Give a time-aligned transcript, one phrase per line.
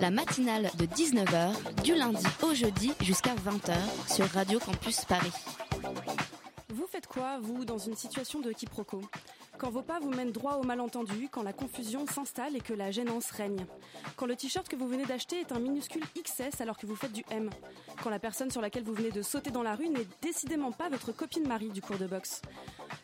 [0.00, 3.74] La matinale de 19h, du lundi au jeudi jusqu'à 20h
[4.12, 5.30] sur Radio Campus Paris.
[6.70, 9.00] Vous faites quoi, vous, dans une situation de quiproquo?
[9.62, 12.90] Quand vos pas vous mènent droit au malentendu, quand la confusion s'installe et que la
[12.90, 13.64] gênance règne
[14.16, 17.12] Quand le t-shirt que vous venez d'acheter est un minuscule XS alors que vous faites
[17.12, 17.48] du M
[18.02, 20.88] Quand la personne sur laquelle vous venez de sauter dans la rue n'est décidément pas
[20.88, 22.42] votre copine Marie du cours de boxe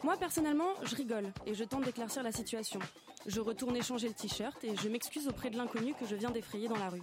[0.02, 2.80] Moi, personnellement, je rigole et je tente d'éclaircir la situation.
[3.27, 6.66] Je retourne échanger le t-shirt et je m'excuse auprès de l'inconnu que je viens d'effrayer
[6.66, 7.02] dans la rue.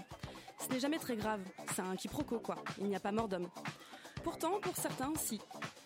[0.59, 1.39] Ce n'est jamais très grave,
[1.73, 3.47] c'est un quiproquo quoi, il n'y a pas mort d'homme.
[4.21, 5.39] Pourtant, pour certains, si.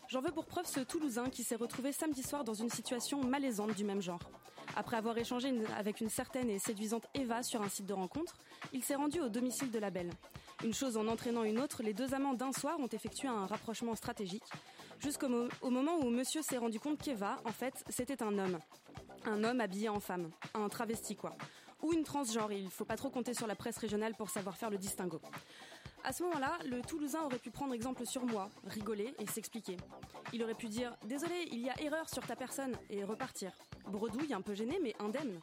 [0.09, 3.75] J'en veux pour preuve ce Toulousain qui s'est retrouvé samedi soir dans une situation malaisante
[3.75, 4.19] du même genre.
[4.75, 8.35] Après avoir échangé avec une certaine et séduisante Eva sur un site de rencontre,
[8.73, 10.09] il s'est rendu au domicile de la belle.
[10.63, 13.95] Une chose en entraînant une autre, les deux amants d'un soir ont effectué un rapprochement
[13.95, 14.43] stratégique,
[14.99, 18.57] jusqu'au mo- au moment où monsieur s'est rendu compte qu'Eva, en fait, c'était un homme.
[19.25, 20.31] Un homme habillé en femme.
[20.55, 21.35] Un travesti, quoi.
[21.81, 24.69] Ou une transgenre, il faut pas trop compter sur la presse régionale pour savoir faire
[24.69, 25.21] le distinguo.
[26.03, 29.77] À ce moment-là, le Toulousain aurait pu prendre exemple sur moi, rigoler et s'expliquer.
[30.33, 33.51] Il aurait pu dire Désolé, il y a erreur sur ta personne et repartir.
[33.87, 35.39] Bredouille, un peu gêné, mais indemne.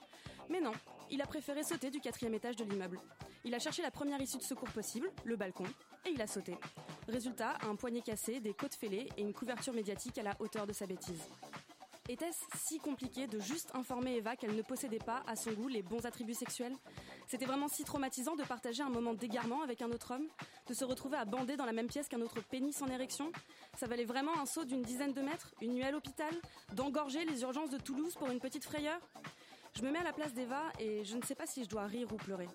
[0.48, 0.72] Mais non,
[1.10, 3.00] il a préféré sauter du quatrième étage de l'immeuble.
[3.44, 5.66] Il a cherché la première issue de secours possible, le balcon,
[6.04, 6.56] et il a sauté.
[7.08, 10.72] Résultat, un poignet cassé, des côtes fêlées et une couverture médiatique à la hauteur de
[10.72, 11.22] sa bêtise.
[12.08, 15.82] Était-ce si compliqué de juste informer Eva qu'elle ne possédait pas, à son goût, les
[15.82, 16.76] bons attributs sexuels?
[17.26, 20.28] C'était vraiment si traumatisant de partager un moment d'égarement avec un autre homme
[20.68, 23.32] De se retrouver à bander dans la même pièce qu'un autre pénis en érection?
[23.76, 26.32] Ça valait vraiment un saut d'une dizaine de mètres Une nuit à l'hôpital
[26.74, 29.00] D'engorger les urgences de Toulouse pour une petite frayeur?
[29.74, 31.86] Je me mets à la place d'Eva et je ne sais pas si je dois
[31.86, 32.48] rire ou pleurer.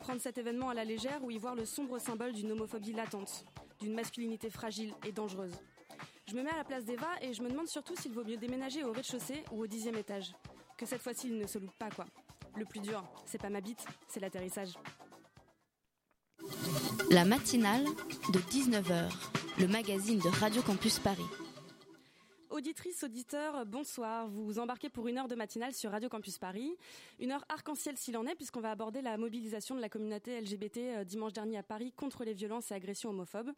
[0.00, 3.44] Prendre cet événement à la légère ou y voir le sombre symbole d'une homophobie latente,
[3.80, 5.54] d'une masculinité fragile et dangereuse.
[6.28, 8.36] Je me mets à la place d'Eva et je me demande surtout s'il vaut mieux
[8.36, 10.34] déménager au rez-de-chaussée ou au dixième étage.
[10.76, 12.04] Que cette fois-ci, il ne se loupe pas, quoi.
[12.54, 14.74] Le plus dur, c'est pas ma bite, c'est l'atterrissage.
[17.10, 19.10] La matinale de 19h,
[19.58, 21.24] le magazine de Radio Campus Paris.
[22.50, 24.28] Auditrices, auditeurs, bonsoir.
[24.28, 26.76] Vous embarquez pour une heure de matinale sur Radio Campus Paris.
[27.20, 30.76] Une heure arc-en-ciel s'il en est, puisqu'on va aborder la mobilisation de la communauté LGBT
[30.78, 33.52] euh, dimanche dernier à Paris contre les violences et agressions homophobes.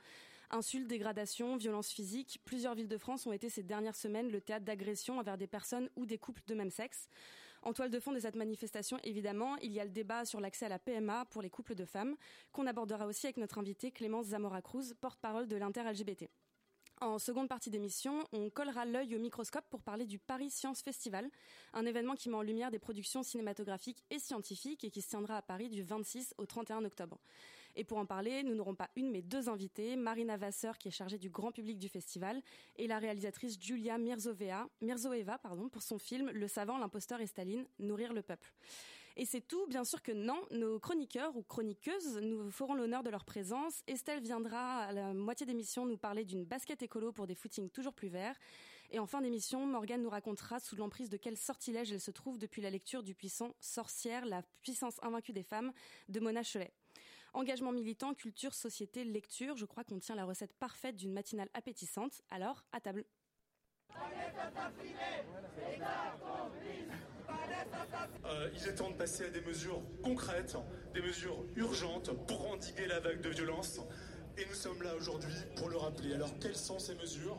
[0.53, 2.41] Insultes, dégradations, violences physiques.
[2.45, 5.89] Plusieurs villes de France ont été ces dernières semaines le théâtre d'agressions envers des personnes
[5.95, 7.09] ou des couples de même sexe.
[7.63, 10.67] En toile de fond de cette manifestation, évidemment, il y a le débat sur l'accès
[10.67, 12.17] à la PMA pour les couples de femmes,
[12.53, 16.29] qu'on abordera aussi avec notre invitée Clémence Zamora-Cruz, porte-parole de l'Inter-LGBT.
[17.03, 21.31] En seconde partie d'émission, on collera l'œil au microscope pour parler du Paris Science Festival,
[21.73, 25.37] un événement qui met en lumière des productions cinématographiques et scientifiques et qui se tiendra
[25.37, 27.19] à Paris du 26 au 31 octobre.
[27.77, 30.93] Et pour en parler, nous n'aurons pas une mais deux invités, Marina Vasseur qui est
[30.93, 32.43] chargée du grand public du festival
[32.77, 38.13] et la réalisatrice Julia Mirzoeva pardon, pour son film Le savant, l'imposteur et Staline, Nourrir
[38.13, 38.53] le peuple.
[39.17, 40.41] Et c'est tout, bien sûr que non.
[40.51, 43.83] Nos chroniqueurs ou chroniqueuses nous feront l'honneur de leur présence.
[43.87, 47.93] Estelle viendra à la moitié d'émission nous parler d'une basket écolo pour des footings toujours
[47.93, 48.37] plus verts.
[48.93, 52.39] Et en fin d'émission, Morgane nous racontera sous l'emprise de quel sortilège elle se trouve
[52.39, 55.73] depuis la lecture du puissant Sorcière, la puissance invaincue des femmes
[56.09, 56.73] de Mona Cholet.
[57.33, 62.23] Engagement militant, culture, société, lecture, je crois qu'on tient la recette parfaite d'une matinale appétissante.
[62.31, 63.05] Alors, à table.
[68.25, 70.57] Euh, il est temps de passer à des mesures concrètes,
[70.95, 73.81] des mesures urgentes pour endiguer la vague de violence.
[74.39, 76.15] Et nous sommes là aujourd'hui pour le rappeler.
[76.15, 77.39] Alors, quelles sont ces mesures?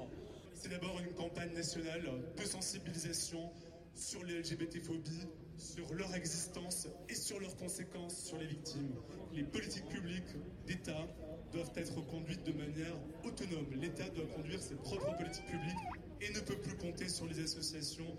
[0.54, 2.04] C'est d'abord une campagne nationale
[2.38, 3.52] de sensibilisation
[3.96, 5.28] sur les LGBT-phobies,
[5.62, 8.96] sur leur existence et sur leurs conséquences sur les victimes.
[9.34, 10.36] Les politiques publiques
[10.66, 11.08] d'État
[11.54, 13.68] doivent être conduites de manière autonome.
[13.80, 15.78] L'État doit conduire ses propres politiques publiques
[16.22, 18.18] et ne peut plus compter sur les associations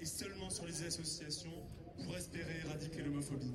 [0.00, 1.62] et seulement sur les associations
[2.04, 3.54] pour espérer éradiquer l'homophobie.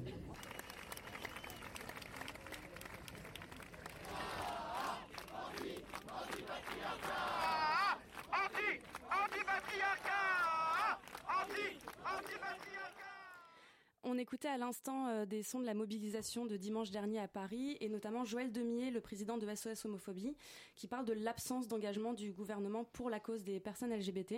[14.09, 17.75] On écoutait à l'instant euh, des sons de la mobilisation de dimanche dernier à Paris
[17.81, 20.33] et notamment Joël Demier, le président de SOS Homophobie,
[20.77, 24.36] qui parle de l'absence d'engagement du gouvernement pour la cause des personnes LGBT.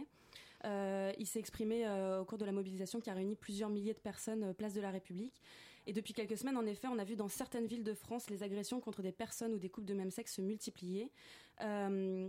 [0.65, 3.93] Euh, il s'est exprimé euh, au cours de la mobilisation qui a réuni plusieurs milliers
[3.93, 5.39] de personnes place de la République
[5.89, 8.43] Et depuis quelques semaines, en effet, on a vu dans certaines villes de France les
[8.43, 11.11] agressions contre des personnes ou des couples de même sexe se multiplier.
[11.61, 12.27] Euh,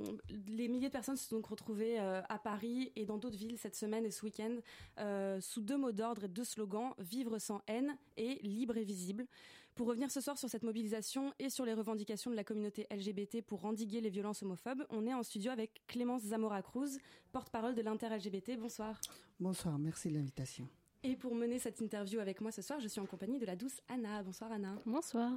[0.49, 3.59] les milliers de personnes se sont donc retrouvées euh, à Paris et dans d'autres villes
[3.59, 4.57] cette semaine et ce week-end
[4.99, 9.27] euh, sous deux mots d'ordre et deux slogans vivre sans haine et libre et visible.
[9.75, 13.43] Pour revenir ce soir sur cette mobilisation et sur les revendications de la communauté LGBT
[13.43, 16.97] pour endiguer les violences homophobes, on est en studio avec Clémence Zamora Cruz,
[17.31, 18.59] porte-parole de l'Inter-LGBT.
[18.59, 18.99] Bonsoir.
[19.39, 20.67] Bonsoir, merci de l'invitation.
[21.03, 23.57] Et pour mener cette interview avec moi ce soir, je suis en compagnie de la
[23.57, 24.23] douce Anna.
[24.23, 24.79] Bonsoir Anna.
[24.85, 25.33] Bonsoir.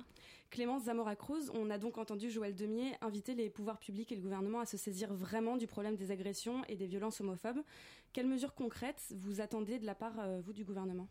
[0.49, 4.21] Clémence Zamora Cruz, on a donc entendu Joël Demier inviter les pouvoirs publics et le
[4.21, 7.61] gouvernement à se saisir vraiment du problème des agressions et des violences homophobes.
[8.11, 11.07] Quelles mesures concrètes vous attendez de la part, euh, vous, du gouvernement?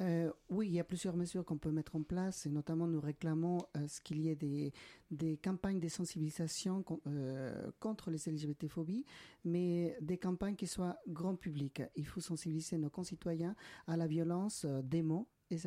[0.00, 3.00] Euh, oui, il y a plusieurs mesures qu'on peut mettre en place et notamment nous
[3.00, 4.72] réclamons euh, ce qu'il y ait
[5.10, 9.04] des, campagnes de sensibilisation euh, contre les LGBT-phobies,
[9.44, 11.82] mais des campagnes qui soient grand public.
[11.96, 13.54] Il faut sensibiliser nos concitoyens
[13.86, 15.58] à la violence des mots et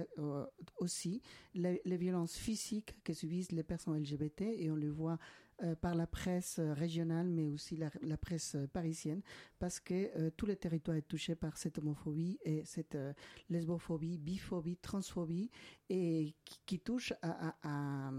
[0.77, 1.21] aussi
[1.53, 5.19] les, violences physiques que subissent les personnes LGBT et on le voit
[5.61, 9.21] euh, par la presse régionale mais aussi la, presse parisienne
[9.59, 13.13] parce que euh, tout le territoire est touché par cette homophobie et cette euh,
[13.49, 15.51] lesbophobie, biphobie, transphobie
[15.89, 16.33] et
[16.65, 18.11] qui, touche à, à,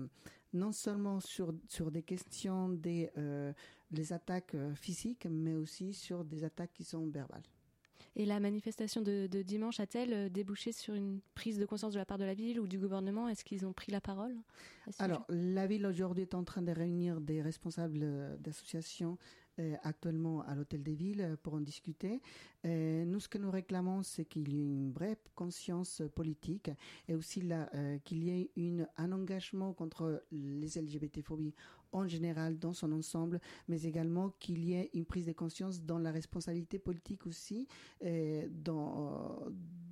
[0.53, 3.11] non seulement sur, sur des questions des
[3.91, 7.43] les attaques physiques mais aussi sur des attaques qui sont verbales.
[8.17, 12.05] Et la manifestation de, de dimanche a-t-elle débouché sur une prise de conscience de la
[12.05, 13.29] part de la ville ou du gouvernement?
[13.29, 14.37] Est-ce qu'ils ont pris la parole
[14.99, 19.19] Alors, la ville aujourd'hui est en train de réunir des responsables d'associations
[19.61, 22.21] euh, actuellement à l'hôtel des villes pour en discuter.
[22.65, 26.73] Euh, nous, ce que nous réclamons, c'est qu'il y ait une vraie conscience politique
[27.07, 31.55] et aussi euh, qu'il y ait une, un engagement contre les LGBT-phobies
[31.95, 35.99] en général dans son ensemble, mais également qu'il y ait une prise de conscience dans
[35.99, 37.67] la responsabilité politique aussi,
[38.03, 39.39] euh, dans,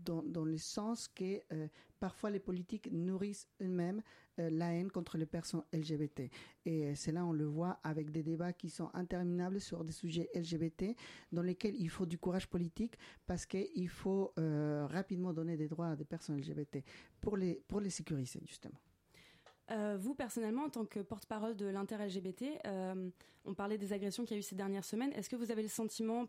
[0.04, 1.68] dans, dans le sens que euh,
[2.00, 4.02] parfois les politiques nourrissent eux-mêmes
[4.38, 6.22] euh, la haine contre les personnes LGBT.
[6.64, 10.30] Et c'est là on le voit avec des débats qui sont interminables sur des sujets
[10.34, 10.96] LGBT
[11.32, 12.96] dans lesquels il faut du courage politique
[13.26, 16.78] parce qu'il faut euh, rapidement donner des droits à des personnes LGBT
[17.20, 18.78] pour les, pour les sécuriser justement.
[19.70, 23.10] Euh, vous, personnellement, en tant que porte-parole de l'inter-LGBT, euh,
[23.44, 25.12] on parlait des agressions qu'il y a eu ces dernières semaines.
[25.12, 26.26] Est-ce que vous avez le sentiment,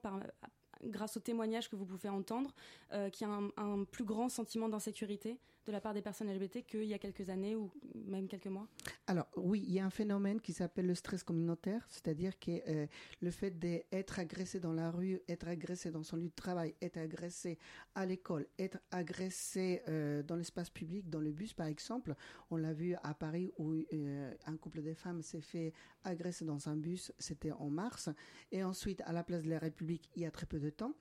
[0.84, 2.54] grâce aux témoignages que vous pouvez entendre,
[2.94, 6.66] euh, qu'il y a un, plus grand sentiment d'insécurité de la part des personnes LGBT
[6.66, 8.68] qu'il y a quelques années ou même quelques mois
[9.08, 12.88] Alors oui, il y a un phénomène qui s'appelle le stress communautaire, c'est-à-dire que euh,
[13.22, 16.98] le fait d'être agressé dans la rue, être agressé dans son lieu de travail, être
[16.98, 17.58] agressé
[17.96, 22.16] à l'école, être agressé euh, dans l'espace public, dans le bus par exemple,
[22.52, 25.74] on l'a vu à Paris où euh, un couple de femmes s'est fait
[26.04, 28.10] agresser dans un bus, c'était en mars,
[28.52, 30.94] et ensuite à la place de la République, il y a très peu de temps.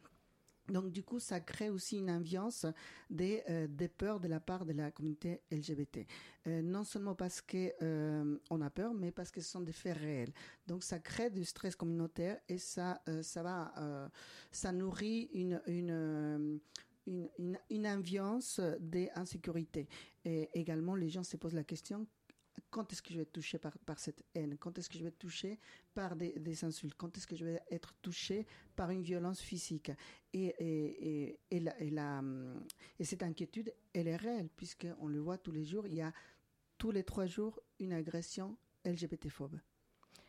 [0.69, 2.67] Donc du coup, ça crée aussi une ambiance
[3.11, 6.07] des, euh, des peurs de la part de la communauté LGBT.
[6.47, 9.73] Euh, non seulement parce que euh, on a peur, mais parce que ce sont des
[9.73, 10.33] faits réels.
[10.67, 14.11] Donc ça crée du stress communautaire et ça, euh, ça va,
[14.51, 16.61] ça nourrit une, une
[17.07, 19.89] une, une, une ambiance d'insécurité.
[20.25, 22.07] Et également, les gens se posent la question
[22.71, 24.57] quand est-ce que je vais être touché par, par cette haine?
[24.59, 25.59] Quand est-ce que je vais être touché
[25.95, 26.95] par des, des insultes?
[26.97, 28.47] Quand est-ce que je vais être touché
[28.77, 29.91] par une violence physique?
[30.33, 32.23] Et, et, et, la, et, la,
[32.99, 35.87] et cette inquiétude, elle est réelle, puisqu'on le voit tous les jours.
[35.87, 36.13] Il y a
[36.79, 39.59] tous les trois jours une agression LGBT-phobe.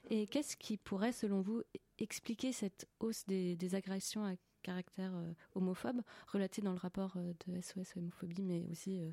[0.10, 1.63] Et qu'est-ce qui pourrait, selon vous,
[1.98, 7.34] expliquer cette hausse des, des agressions à caractère euh, homophobe relatée dans le rapport euh,
[7.46, 9.12] de SOS homophobie, mais aussi euh,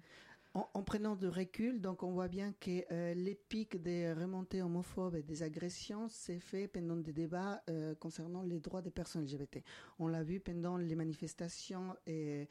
[0.55, 5.15] en, en, prenant de recul, donc on voit bien que euh, pics des remontées homophobes
[5.15, 9.63] et des agressions s'est fait pendant des débats euh, concernant les droits des personnes LGBT.
[10.01, 12.45] On l'a vu pendant les manifestations euh,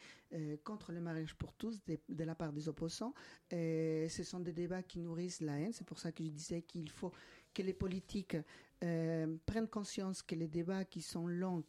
[0.63, 3.13] contre le mariage pour tous de, la part des opposants.
[3.51, 5.73] Et ce sont des débats qui nourrissent la haine.
[5.73, 7.11] C'est pour ça que je disais qu'il faut
[7.53, 8.37] que les politiques
[8.79, 11.65] prennent conscience que les débats qui sont longs,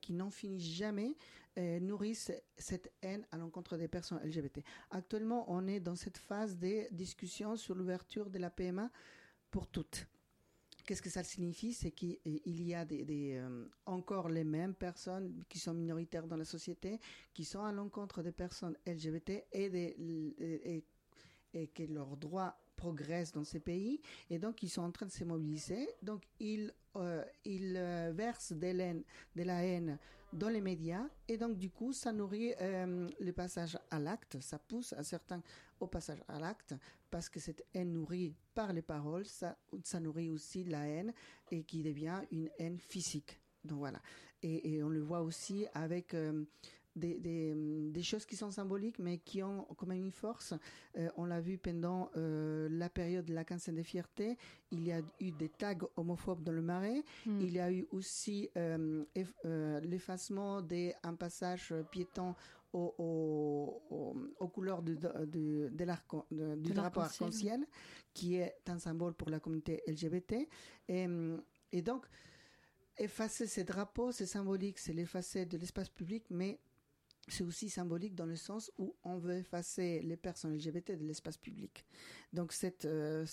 [0.00, 1.16] qui, n'en finissent jamais,
[1.56, 4.60] nourrissent cette haine à l'encontre des personnes LGBT.
[4.90, 8.90] Actuellement, on est dans cette phase des discussions sur l'ouverture de la PMA
[9.50, 10.06] pour toutes.
[10.86, 11.72] Qu'est-ce que ça signifie?
[11.72, 17.00] C'est qu'il y a euh, encore les mêmes personnes qui sont minoritaires dans la société,
[17.34, 20.84] qui sont à l'encontre des personnes LGBT et,
[21.74, 25.24] que leurs droits progressent dans ces pays et donc ils sont en train de se
[25.24, 25.88] mobiliser.
[26.02, 29.98] Donc ils, euh, euh, versent de la haine
[30.32, 34.58] dans les médias et donc du coup ça nourrit euh, le passage à l'acte, ça
[34.58, 35.42] pousse à certains
[35.80, 36.74] au passage à l'acte
[37.10, 41.12] parce que cette haine nourrie par les paroles, ça, ça nourrit aussi la haine
[41.50, 43.40] et qui devient une haine physique.
[43.64, 44.00] Donc voilà.
[44.42, 46.14] Et, on le voit aussi avec...
[46.14, 46.44] Euh,
[46.96, 50.54] des, des, des, choses qui sont symboliques, mais qui ont quand même une force.
[50.96, 54.36] Euh, on l'a vu pendant euh, la période de la quinzaine des fiertés.
[54.70, 57.04] Il y a eu des tags homophobes dans le marais.
[57.26, 57.40] Mm.
[57.40, 59.04] Il y a eu aussi euh,
[59.82, 62.34] l'effacement d'un passage piéton
[62.72, 62.94] au,
[63.90, 67.66] au, aux couleurs du, du, de du drapeau arc-en-ciel,
[68.12, 70.48] qui est un symbole pour la communauté LGBT.
[70.88, 71.06] Et,
[71.72, 72.06] et donc,
[72.98, 76.58] effacer ces drapeaux, c'est symbolique, c'est l'effacer de l'espace public, mais
[77.28, 81.36] c'est aussi symbolique dans le sens où on veut effacer les personnes LGBT de l'espace
[81.36, 81.84] public.
[82.32, 83.26] Donc cette, euh,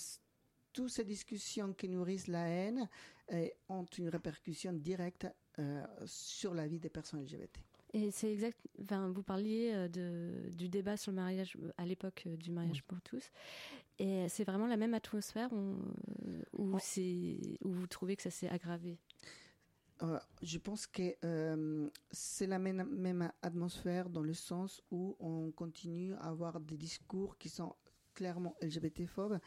[0.72, 2.88] toutes ces discussions qui nourrissent la haine
[3.32, 5.26] euh, ont une répercussion directe
[5.58, 7.60] euh, sur la vie des personnes LGBT.
[7.92, 8.58] Et c'est exact.
[8.82, 13.30] Enfin, vous parliez de, du débat sur le mariage à l'époque du mariage pour tous,
[14.00, 15.76] et c'est vraiment la même atmosphère où,
[16.58, 18.98] où, où vous trouvez que ça s'est aggravé?
[20.02, 25.52] Euh, je pense que euh, c'est la même, même, atmosphère dans le sens où on
[25.52, 27.74] continue à avoir des discours qui sont
[28.12, 29.38] clairement LGBT-phobes.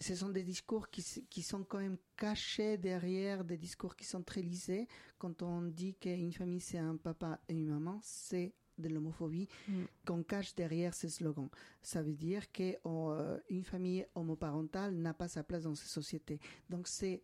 [0.00, 4.22] Ce sont des discours qui, qui, sont quand même cachés derrière des discours qui sont
[4.22, 4.88] très lisés.
[5.18, 9.84] Quand on dit qu'une famille c'est un papa et une maman, c'est de l'homophobie mm.
[10.06, 11.48] qu'on cache derrière ces slogans.
[11.82, 16.40] Ça veut dire qu'une euh, famille homoparentale n'a pas sa place dans ces sociétés.
[16.70, 17.22] Donc c'est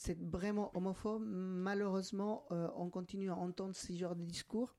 [0.00, 1.22] c'est vraiment homophobe.
[1.26, 4.74] Malheureusement, euh, on continue à entendre ce genre de discours.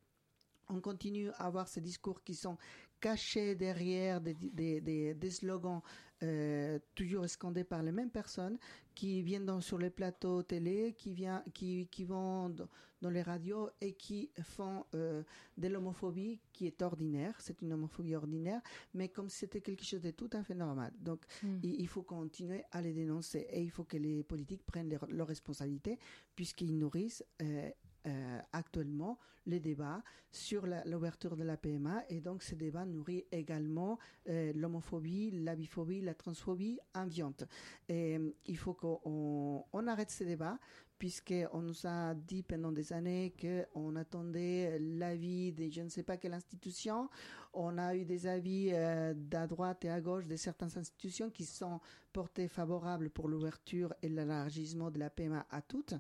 [0.68, 2.58] On continue à avoir ces discours qui sont
[3.00, 5.84] cachés derrière des, slogans
[6.24, 8.58] euh, toujours scandés par les mêmes personnes
[8.96, 12.54] qui viennent dans, sur les plateaux télé, qui, vient, qui, qui vont
[13.02, 15.24] dans les radios et qui font euh,
[15.58, 17.36] de l'homophobie qui est ordinaire.
[17.40, 18.62] C'est une homophobie ordinaire,
[18.94, 20.94] mais comme c'était quelque chose de tout à fait normal.
[21.00, 21.60] Donc, mm.
[21.64, 25.98] il, faut continuer à les dénoncer et il faut que les politiques prennent leurs responsabilités
[26.36, 27.70] puisqu'ils nourrissent euh,
[28.08, 33.98] euh, actuellement les débats sur l'ouverture de la PMA et donc ces débats nourrissent également
[34.30, 37.44] euh, l'homophobie, la biphobie, la transphobie ambiante.
[37.90, 40.58] Et il faut qu'on on arrête ces débats
[41.02, 46.18] puisqu'on nous a dit pendant des années qu'on attendait l'avis de je ne sais pas
[46.18, 47.10] quelle institution.
[47.54, 51.46] On a eu des avis euh, d'à droite et à gauche de certaines institutions qui
[51.46, 51.80] sont
[52.14, 55.94] portées favorables pour l'ouverture et l'élargissement de la PMA à toutes.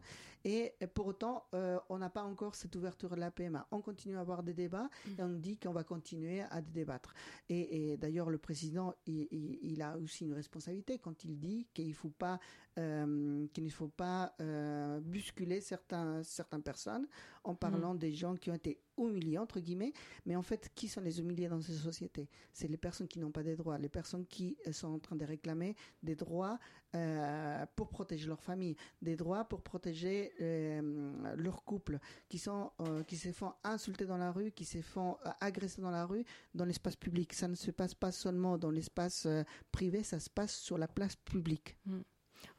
[0.43, 3.67] Et pour autant, euh, on n'a pas encore cette ouverture de la PMA.
[3.72, 5.10] On continue à avoir des débats mm.
[5.20, 7.13] et on dit qu'on va continuer à débattre.
[7.50, 9.27] Et, d'ailleurs, le président, il,
[9.62, 12.39] il, a aussi une responsabilité quand il dit qu'il ne faut pas
[12.77, 17.05] euh, qu'il ne faut pas euh, bousculer certains, certaines personnes
[17.43, 17.98] en parlant mm.
[17.98, 19.94] des gens qui ont été humiliés, entre guillemets.
[20.26, 22.30] Mais en fait, qui sont les humiliés dans ces sociétés?
[22.54, 25.26] C'est les personnes qui n'ont pas des droits, les personnes qui sont en train de
[25.26, 26.60] réclamer des droits
[26.96, 33.04] euh, pour protéger leur famille, des droits pour protéger euh, leur couple, qui, sont, euh,
[33.04, 36.26] qui se font insulter dans la rue, qui se font euh, agresser dans la rue,
[36.54, 37.34] dans l'espace public.
[37.34, 40.88] Ça ne se passe pas seulement dans l'espace euh, privé, ça se passe sur la
[40.88, 41.78] place publique.
[41.86, 42.02] Mm.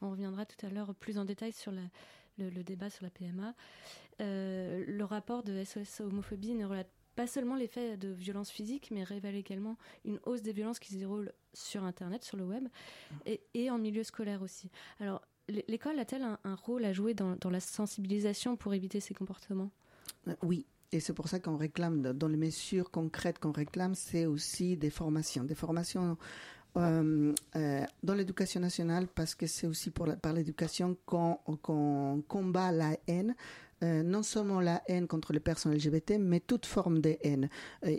[0.01, 1.71] On reviendra tout à l'heure plus en détail sur
[2.37, 3.53] le, débat sur la PMA.
[4.21, 8.89] Euh, le rapport de SOS Homophobie ne relate pas seulement les faits de violence physique,
[8.91, 12.67] mais révèle également une hausse des violences qui se déroulent sur Internet, sur le web,
[13.25, 14.71] et, en milieu scolaire aussi.
[14.99, 15.21] Alors,
[15.67, 19.69] l'école a-t-elle un, un, rôle à jouer dans, dans, la sensibilisation pour éviter ces comportements?
[20.27, 20.65] Euh, Oui.
[20.91, 24.91] Et c'est pour ça qu'on réclame, dans les mesures concrètes qu'on réclame, c'est aussi des
[24.91, 26.19] formations, des formations
[26.75, 32.97] euh, euh, dans l'éducation nationale, parce que c'est aussi par l'éducation qu'on qu combat la
[33.07, 33.35] haine,
[33.83, 37.49] euh, non seulement la haine contre les personnes LGBT, mais toute forme de haine.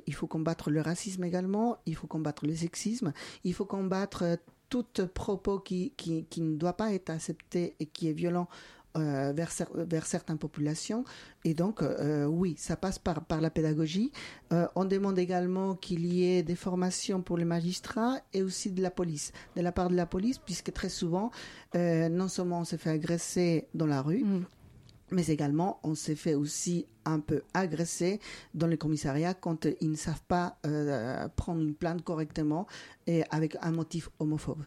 [0.07, 3.13] Il faut combattre le racisme également, il faut combattre le sexisme,
[3.45, 4.39] il faut combattre
[4.69, 5.93] toute propos qui
[6.39, 8.49] ne doit pas être accepté et qui est violent
[8.97, 11.05] euh, vers, vers certaines populations.
[11.45, 14.13] Et donc, euh, oui, ça passe par, par la pédagogie.
[14.53, 18.83] Euh, on demande également qu'il y ait des formations pour les magistrats et aussi de
[18.83, 21.31] la police, de la part de la police, puisque très souvent,
[21.75, 24.45] euh, non seulement on se fait agresser dans la rue, mm.
[25.11, 28.21] mais également on s'est fait aussi un peu agresser
[28.55, 32.67] dans les commissariats quand ils ne savent pas euh, prendre une plainte correctement
[33.07, 34.65] et avec un motif homophobe.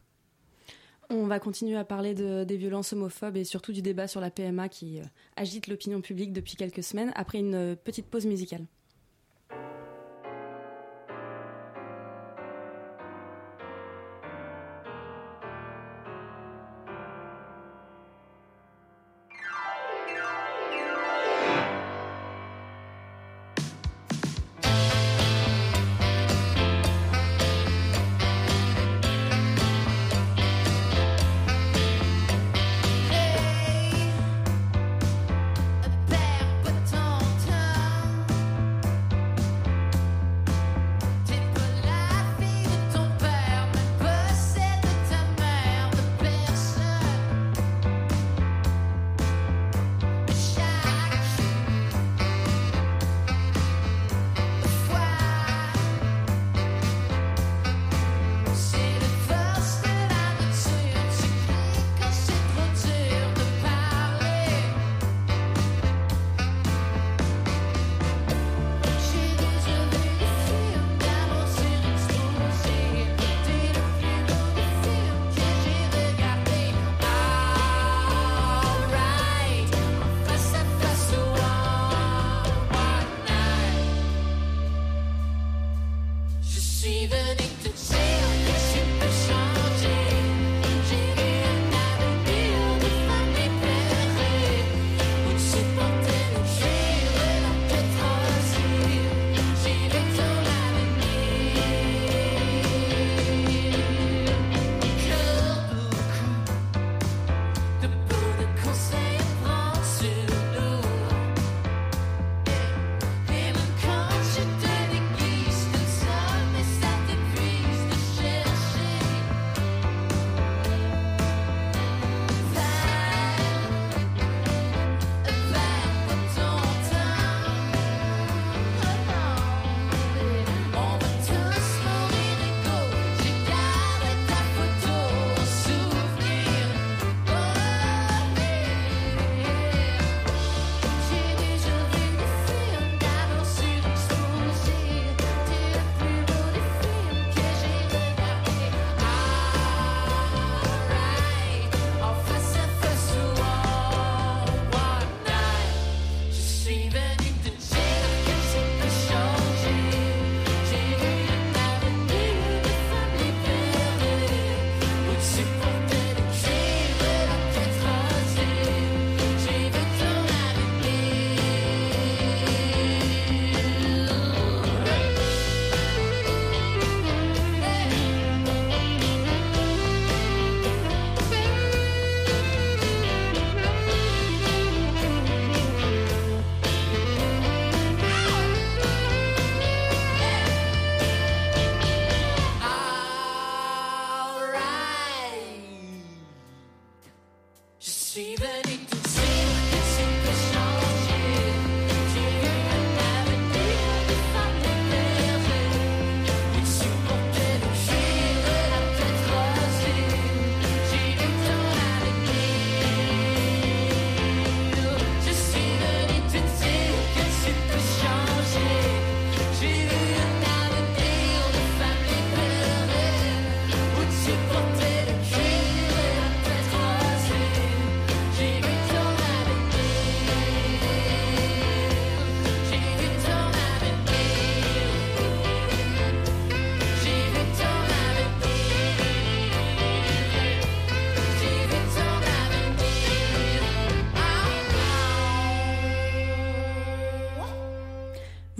[1.09, 4.29] On va continuer à parler de, des violences homophobes et surtout du débat sur la
[4.29, 5.03] PMA qui euh,
[5.37, 8.65] agite l'opinion publique depuis quelques semaines après une euh, petite pause musicale.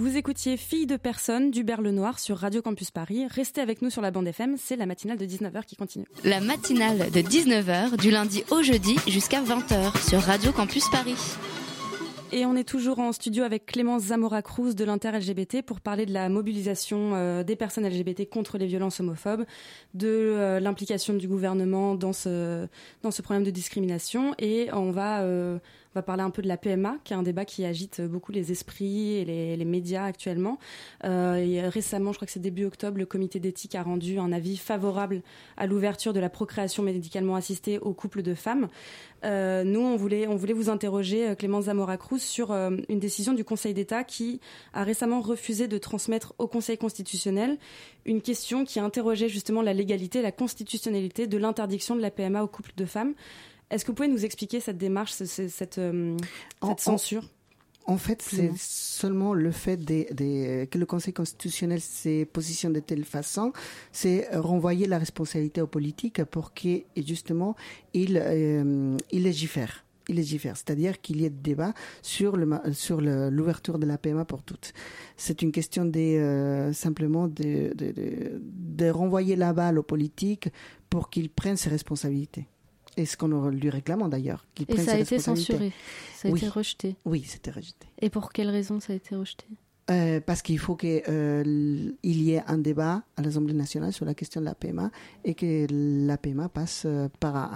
[0.06, 3.26] Écoutiez Fille de personne du Berle Noir sur Radio Campus Paris.
[3.28, 6.06] Restez avec nous sur la bande FM, c'est la matinale de 19h qui continue.
[6.24, 11.16] La matinale de 19h du lundi au jeudi jusqu'à 20h sur Radio Campus Paris.
[12.30, 16.28] Et on est toujours en studio avec Clémence Zamora-Cruz de l'Inter-LGBT pour parler de la
[16.28, 19.46] mobilisation euh, des personnes LGBT contre les violences homophobes,
[19.94, 22.66] de euh, l'implication du gouvernement dans ce,
[23.02, 24.34] dans ce problème de discrimination.
[24.38, 25.58] Et on va euh,
[25.94, 28.30] on va parler un peu de la PMA, qui est un débat qui agite beaucoup
[28.30, 30.58] les esprits et les, médias actuellement.
[31.04, 34.56] Euh, récemment, je crois que c'est début octobre, le comité d'éthique a rendu un avis
[34.56, 35.22] favorable
[35.56, 38.68] à l'ouverture de la procréation médicalement assistée aux couples de femmes.
[39.24, 44.04] Euh, nous, on voulait, vous interroger, euh, Clémence Zamora-Cruz, sur une décision du Conseil d'État
[44.04, 44.40] qui
[44.74, 47.58] a récemment refusé de transmettre au Conseil constitutionnel
[48.04, 52.48] une question qui interrogeait justement la légalité, la constitutionnalité de l'interdiction de la PMA aux
[52.48, 53.14] couples de femmes.
[53.70, 56.16] Est-ce que vous pouvez nous expliquer cette démarche, cette, euh,
[56.78, 57.28] censure?
[57.88, 63.54] En fait, c'est seulement le fait que le Conseil constitutionnel s'est positionné de telle façon,
[63.92, 67.56] c'est renvoyer la responsabilité aux politiques pour qu'ils, justement,
[67.94, 69.86] ils, euh, légifèrent.
[70.10, 74.42] Il légifère, c'est-à-dire qu'il y ait débat sur le sur l'ouverture de la PMA pour
[74.42, 74.72] toutes.
[75.18, 80.48] C'est une question des euh, simplement de, de renvoyer la balle aux politiques
[80.88, 82.48] pour qu'ils prennent ses responsabilités
[82.98, 84.44] et ce qu'on lui réclame d'ailleurs.
[84.68, 85.72] Et ça a été censuré,
[86.14, 86.96] ça a été rejeté.
[87.04, 87.86] Oui, c'était rejeté.
[88.00, 89.46] Et pour quelle raison ça a été rejeté?
[89.90, 94.12] Euh, parce qu'il faut qu'il euh, y ait un débat à l'Assemblée nationale sur la
[94.12, 94.90] question de la PMA
[95.24, 97.50] et que la PMA passe euh, par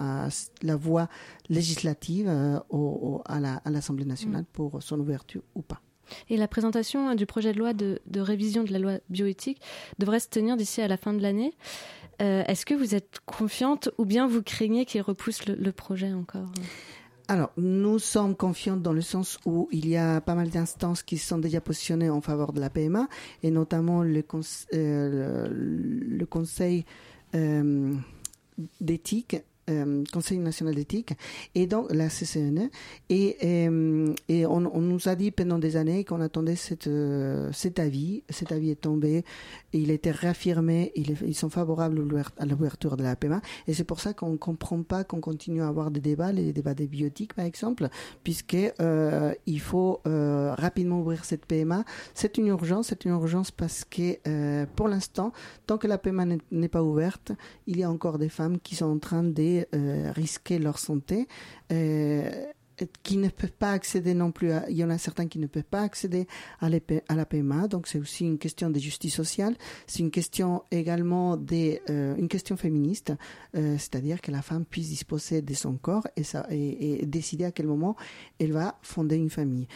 [0.62, 1.08] la voie
[1.50, 4.52] législative à l'Assemblée nationale mm.
[4.54, 5.82] pour son ouverture ou pas.
[6.30, 9.60] Et la présentation du projet de loi de, de révision de la loi bioéthique
[9.98, 11.52] devrait se tenir d'ici à la fin de l'année.
[12.20, 16.48] Euh, est-ce que vous êtes confiante ou bien vous craignez qu'il repousse le, projet encore
[17.28, 21.16] alors, nous sommes confiantes dans le sens où il y a pas mal d'instances qui
[21.16, 23.08] sont déjà positionnées en faveur de la PMA,
[23.42, 24.22] et notamment le,
[24.74, 26.84] euh, conseil
[27.34, 27.94] euh,
[28.80, 29.36] d'éthique
[29.70, 31.14] euh, Conseil national d'éthique
[31.54, 32.68] et donc la CCNE
[33.08, 37.78] et, euh, et on, nous a dit pendant des années qu'on attendait cette, euh, cet
[37.78, 38.24] avis.
[38.28, 39.24] Cet avis est tombé
[39.72, 40.92] il été réaffirmé.
[40.96, 42.02] Ils sont favorables
[42.38, 45.62] à l'ouverture de la PMA et c'est pour ça qu'on ne comprend pas qu'on continue
[45.62, 47.88] à avoir des débats les débats des biotiques par exemple
[48.24, 48.56] puisque
[49.46, 52.88] il faut rapidement ouvrir cette PMA c'est une urgence.
[52.88, 55.32] C'est une urgence parce que pour l'instant
[55.68, 57.30] tant que la PMA n'est pas ouverte
[57.68, 61.28] il y a encore des femmes qui sont en train de euh, risquer leur santé,
[61.72, 62.30] euh,
[63.02, 64.50] qui ne peuvent pas accéder non plus.
[64.68, 66.26] il y en a certains qui ne peuvent pas accéder
[66.60, 69.54] à, à la PMA, donc c'est aussi une question de justice sociale.
[69.86, 73.12] C'est une question également des, euh, une question féministe,
[73.54, 77.96] c'est-à-dire que la femme puisse disposer de son corps et, décider à quel moment
[78.40, 79.68] elle va fonder une famille.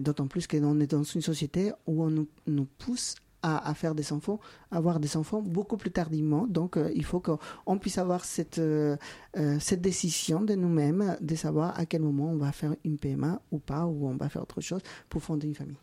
[0.00, 4.12] D'autant plus qu'on est dans une société où on nous, nous pousse à, faire des
[4.12, 6.46] enfants, avoir des enfants beaucoup plus tardivement.
[6.46, 8.96] Donc, euh, il faut qu'on puisse avoir cette, euh,
[9.36, 13.42] euh, cette décision de nous-mêmes, de savoir à quel moment on va faire une PMA
[13.52, 14.80] ou pas, ou on va faire autre chose
[15.10, 15.76] pour fonder une famille.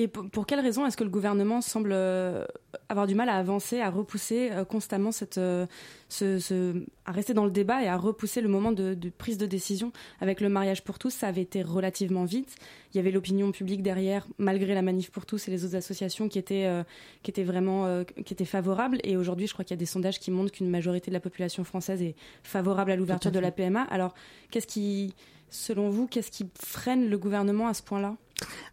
[0.00, 2.46] Et pour, quelles raisons est-ce que le gouvernement semble euh,
[2.88, 5.66] avoir du mal à avancer, à repousser euh, constamment cette, euh,
[6.08, 9.92] ce, à rester dans le débat et à repousser le moment de, prise de décision
[10.22, 12.56] Avec le mariage pour tous, ça avait été relativement vite.
[12.94, 16.30] Il y avait l'opinion publique derrière, malgré la manif pour tous et les autres associations
[16.30, 16.82] qui étaient,
[17.22, 19.00] qui étaient vraiment qui étaient favorables.
[19.04, 21.20] Et aujourd'hui, je crois qu'il y a des sondages qui montrent qu'une majorité de la
[21.20, 23.82] population française est favorable à l'ouverture de la PMA.
[23.82, 24.14] Alors,
[24.50, 25.14] qu'est-ce qui,
[25.50, 28.16] selon vous, qu'est-ce qui freine le gouvernement à ce point-là?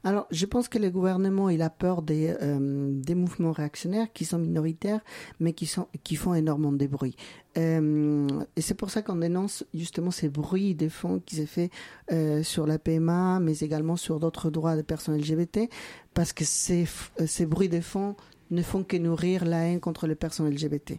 [0.03, 4.25] Alors, je pense que le gouvernement, il a peur des, euh, des mouvements réactionnaires qui
[4.25, 5.01] sont minoritaires,
[5.39, 7.15] mais qui, sont, qui font énormément de bruit.
[7.57, 11.71] Euh, et c'est pour ça qu'on dénonce justement ces bruits de fond qui s'est fait
[12.11, 15.69] euh, sur la PMA, mais également sur d'autres droits des personnes LGBT,
[16.13, 16.85] parce que ces,
[17.25, 18.15] ces bruits de fond
[18.51, 20.93] ne font que nourrir la haine contre les personnes LGBT.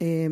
[0.00, 0.28] Et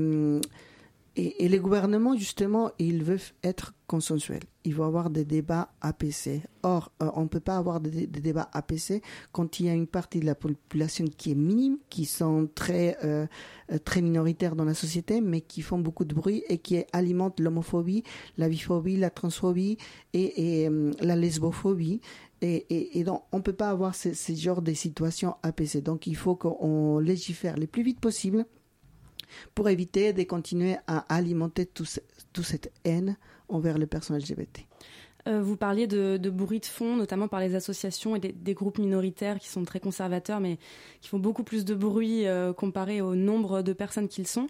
[1.17, 4.45] et, les gouvernements, justement, ils veulent être consensuels.
[4.65, 6.43] Ils vont avoir des débats APC.
[6.63, 9.89] Or, euh, on ne peut pas avoir des, débats APC quand il y a une
[9.89, 13.27] partie de la population qui est minime, qui sont très, euh,
[13.73, 17.41] euh, très minoritaires dans la société, mais qui font beaucoup de bruit et qui alimentent
[17.41, 18.05] l'homophobie,
[18.39, 19.79] la biphobie, la transphobie
[20.13, 20.69] et,
[21.01, 22.01] la lesbophobie.
[22.41, 25.83] Et, donc, on ne peut pas avoir ces genres de situations APC.
[25.83, 28.47] Donc, il faut qu'on légifère le plus vite possible
[29.55, 33.17] pour éviter de continuer à alimenter toute cette haine
[33.49, 34.67] envers les personnes LGBT.
[35.29, 39.39] Euh, vous parliez de, bruit de fond, notamment par les associations et des, groupes minoritaires
[39.39, 40.59] qui sont très conservateurs, mais
[41.01, 44.47] qui font beaucoup plus de bruit euh, comparé au nombre de personnes qu'ils sont.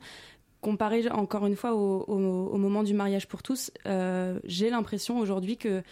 [0.60, 5.82] Comparé encore une fois au, moment du mariage pour tous, euh, j'ai l'impression aujourd'hui que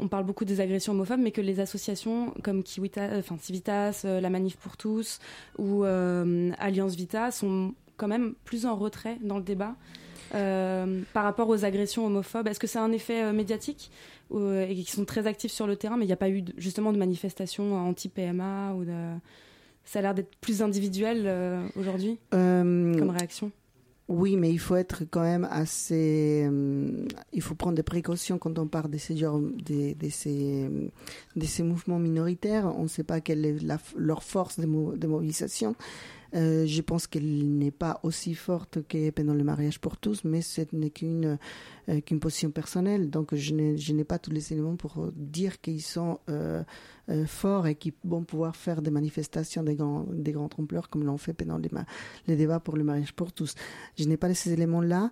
[0.00, 2.64] on parle beaucoup des agressions homophobes, mais que les associations comme
[2.98, 5.20] enfin, Civitas, la Manif pour tous
[5.56, 9.76] ou Alliance Vita sont quand même plus en retrait dans le débat
[10.34, 12.48] euh, par rapport aux agressions homophobes.
[12.48, 13.90] Est-ce que c'est un effet euh, médiatique
[14.32, 16.44] euh, et qui sont très actifs sur le terrain, mais il n'y a pas eu
[16.56, 18.92] justement de manifestations anti-PMA ou de...
[19.84, 21.30] Ça a l'air d'être plus individuel
[21.76, 23.52] aujourd'hui comme réaction?
[24.08, 26.48] Oui, mais il faut être quand même assez.
[27.32, 30.70] il faut prendre des précautions quand on parle de ces, genres, de, ces,
[31.36, 32.72] de ces mouvements minoritaires.
[32.78, 33.56] On ne sait pas quelle est
[33.96, 35.76] leur force de, de mobilisation.
[36.34, 40.42] Euh, je pense qu'elle n'est pas aussi forte que pendant le mariage pour tous, mais
[40.42, 41.38] ce n'est qu'une
[41.88, 43.08] euh, qu'une position personnelle.
[43.10, 46.64] Donc, je n'ai pas tous les éléments pour dire qu'ils sont euh,
[47.26, 51.18] forts et qu'ils vont pouvoir faire des manifestations des grands, des grands ampleurs comme l'ont
[51.18, 51.70] fait pendant les,
[52.26, 53.54] les, débats pour le mariage pour tous.
[53.96, 55.10] Je n'ai pas ces éléments-là.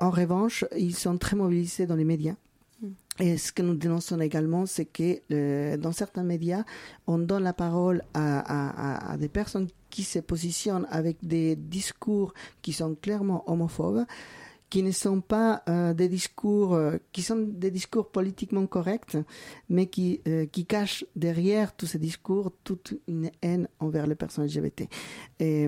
[0.00, 2.36] en revanche, ils sont très mobilisés dans les médias.
[2.80, 2.86] Mm.
[3.18, 6.64] Et ce que nous dénonçons également, c'est que dans certains médias,
[7.06, 12.34] on donne la parole à, à, à des personnes qui se positionnent avec des discours
[12.60, 14.04] qui sont clairement homophobes,
[14.68, 19.16] qui ne sont pas euh, des discours euh, qui sont des discours politiquement corrects,
[19.70, 24.44] mais qui euh, qui cachent derrière tous ces discours toute une haine envers les personnes
[24.44, 24.82] LGBT.
[25.40, 25.66] Et,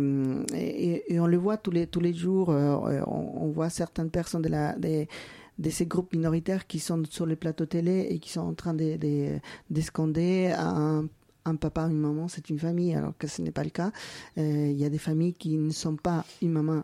[1.09, 2.51] et, on le voit tous les tous les jours.
[2.51, 5.09] On, voit certaines personnes de la des
[5.59, 8.75] de ces groupes minoritaires qui sont sur les plateaux télé et qui sont en train
[8.75, 11.09] de, de, de un
[11.49, 13.91] un papa, une maman, c'est une famille, alors que ce n'est pas le cas.
[14.37, 16.83] Euh, il y a des familles qui ne sont pas une maman,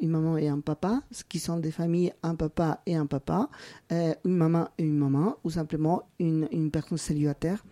[0.00, 3.48] une maman et un papa, qui sont des familles un papa et un papa,
[3.90, 7.64] euh, une maman et une maman, ou simplement une, une personne célibataire,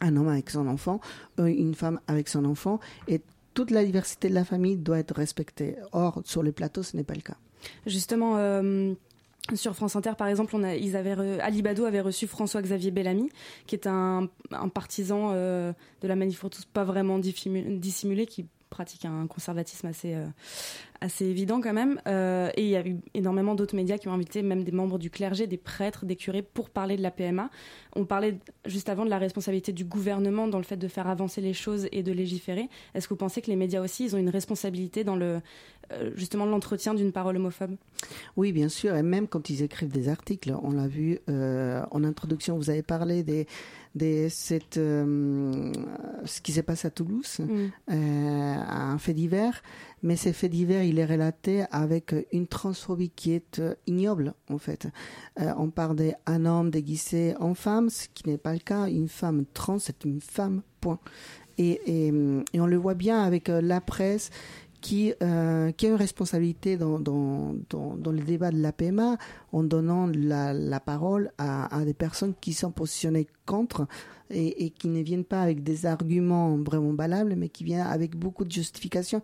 [0.00, 1.00] un homme avec son enfant,
[1.40, 3.22] euh, une femme avec son enfant, et
[3.54, 5.76] toute la diversité de la famille doit être respectée.
[5.92, 7.36] Or, sur les plateaux, ce n'est pas le cas.
[7.86, 8.36] Justement,
[9.54, 10.62] sur France Inter, par exemple, on
[11.84, 13.28] avait reçu François-Xavier Bellamy,
[13.66, 14.28] qui est un,
[14.72, 20.26] partisan euh, de la manif pas vraiment dissimulé, qui pratique un conservatisme assez, euh,
[21.00, 22.00] assez évident quand même.
[22.08, 24.98] Euh, et il y a eu énormément d'autres médias qui ont invité même des membres
[24.98, 27.50] du clergé, des prêtres, des curés pour parler de la PMA.
[27.94, 31.42] On parlait juste avant de la responsabilité du gouvernement dans le fait de faire avancer
[31.42, 32.68] les choses et de légiférer.
[32.94, 35.40] Est-ce que vous pensez que les médias aussi, ils ont une responsabilité dans le
[35.92, 37.76] euh, justement l'entretien d'une parole homophobe?
[38.36, 42.56] Oui, bien sûr, et même quand ils écrivent des articles, on l'a vu en introduction,
[42.56, 43.46] vous avez parlé des
[43.94, 45.72] de cette, euh,
[46.24, 47.44] ce qui s'est passé à Toulouse, mm.
[47.90, 49.62] euh, un fait divers.
[50.02, 54.58] Mais ce fait divers, il est relaté avec une transphobie qui est euh, ignoble, en
[54.58, 54.88] fait.
[55.38, 58.88] on parle d'un homme déguisé en femme, ce qui n'est pas le cas.
[58.88, 60.98] Une femme trans, c'est une femme, point.
[61.58, 62.12] Et, et,
[62.54, 64.30] et, on le voit bien avec la presse
[64.82, 69.16] qui, euh, qui a une responsabilité dans, dans, dans, le débat de la PMA
[69.52, 73.86] en donnant la, parole à, des personnes qui sont positionnées contre
[74.28, 78.44] et, qui ne viennent pas avec des arguments vraiment valables, mais qui viennent avec beaucoup
[78.44, 79.22] de justifications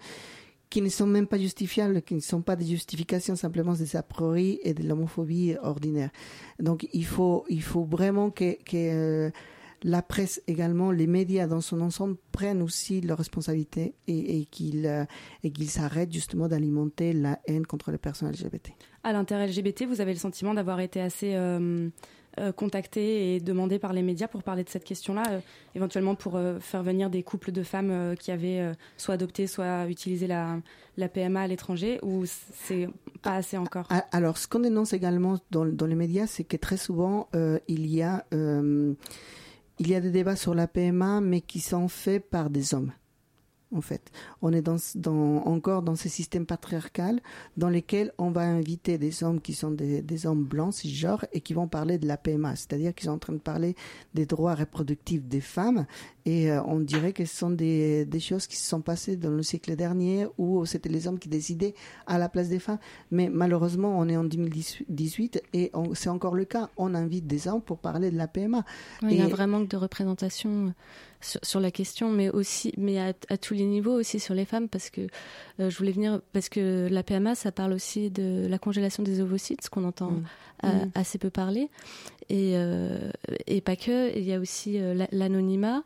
[0.70, 4.02] qui ne sont même pas justifiables, qui ne sont pas des justifications, simplement des a
[4.02, 6.10] priori et de l'homophobie ordinaire.
[6.60, 9.30] Donc il faut, il faut vraiment que, que euh,
[9.82, 14.48] la presse également, les médias dans son ensemble prennent aussi leurs responsabilités et, et
[14.86, 15.04] euh,
[15.42, 18.70] qu'ils s'arrêtent justement d'alimenter la haine contre les personnes LGBT.
[19.04, 21.88] À l'inter-LGBT, vous avez le sentiment d'avoir été assez euh,
[22.38, 25.40] euh, contacté et demandé par les médias pour parler de cette question-là,
[25.74, 30.58] éventuellement pour faire venir des couples de femmes qui avaient soit adopté, soit utilisé la,
[30.96, 32.88] la PMA à l'étranger, ou c'est
[33.22, 33.88] pas assez encore?
[34.12, 37.28] Alors, ce qu'on dénonce également dans, dans les médias, c'est que très souvent,
[37.68, 38.24] il y a
[39.78, 42.92] il y a des débats sur la PMA, mais qui sont faits par des hommes.
[43.74, 44.10] En fait.
[44.42, 47.20] On est dans, dans, encore dans ce système patriarcal
[47.56, 51.40] dans lequel on va inviter des hommes qui sont des, des hommes blancs, cisgenres, et
[51.40, 53.74] qui vont parler de la PMA, c'est-à-dire qu'ils sont en train de parler
[54.14, 55.86] des droits reproductifs des femmes,
[56.28, 59.30] et euh, on dirait que ce sont des, des, choses qui se sont passées dans
[59.30, 61.74] le siècle dernier où c'était les hommes qui décidaient
[62.06, 62.78] à la place des femmes.
[63.10, 66.68] Mais malheureusement, on est en 2018 et c'est encore le cas.
[66.76, 68.62] On invite des hommes pour parler de la PMA.
[69.02, 70.74] il y a un vrai manque de représentation
[71.20, 74.90] sur, la question, mais aussi, mais à, tous les niveaux aussi sur les femmes, parce
[74.90, 75.02] que
[75.60, 79.20] euh, je voulais venir, parce que la PMA, ça parle aussi de la congélation des
[79.20, 80.24] ovocytes, ce qu'on entend mm.
[80.62, 80.90] Mm.
[80.94, 81.70] assez peu parler,
[82.28, 83.10] et, euh,
[83.46, 84.16] et pas que.
[84.16, 85.82] Il y a aussi euh, l'anonymat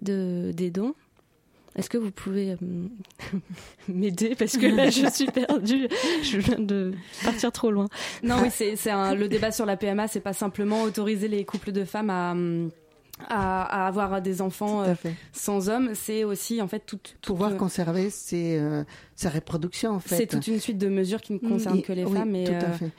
[0.00, 0.94] de, des dons.
[1.76, 2.56] Est-ce que vous pouvez
[3.88, 4.36] m'aider?
[4.36, 5.88] Parce que là je suis perdue,
[6.22, 7.88] je viens de partir trop loin.
[8.22, 8.76] Non oui c'est
[9.16, 12.32] le débat sur la PMA, c'est pas simplement autoriser les couples de femmes à
[13.28, 14.94] à, avoir des enfants euh,
[15.32, 18.82] sans hommes, c'est aussi en fait tout, pouvoir euh, conserver ses, euh,
[19.14, 20.16] sa reproduction en fait.
[20.16, 22.44] C'est toute une suite de mesures qui ne mm, concernent que les femmes, mais,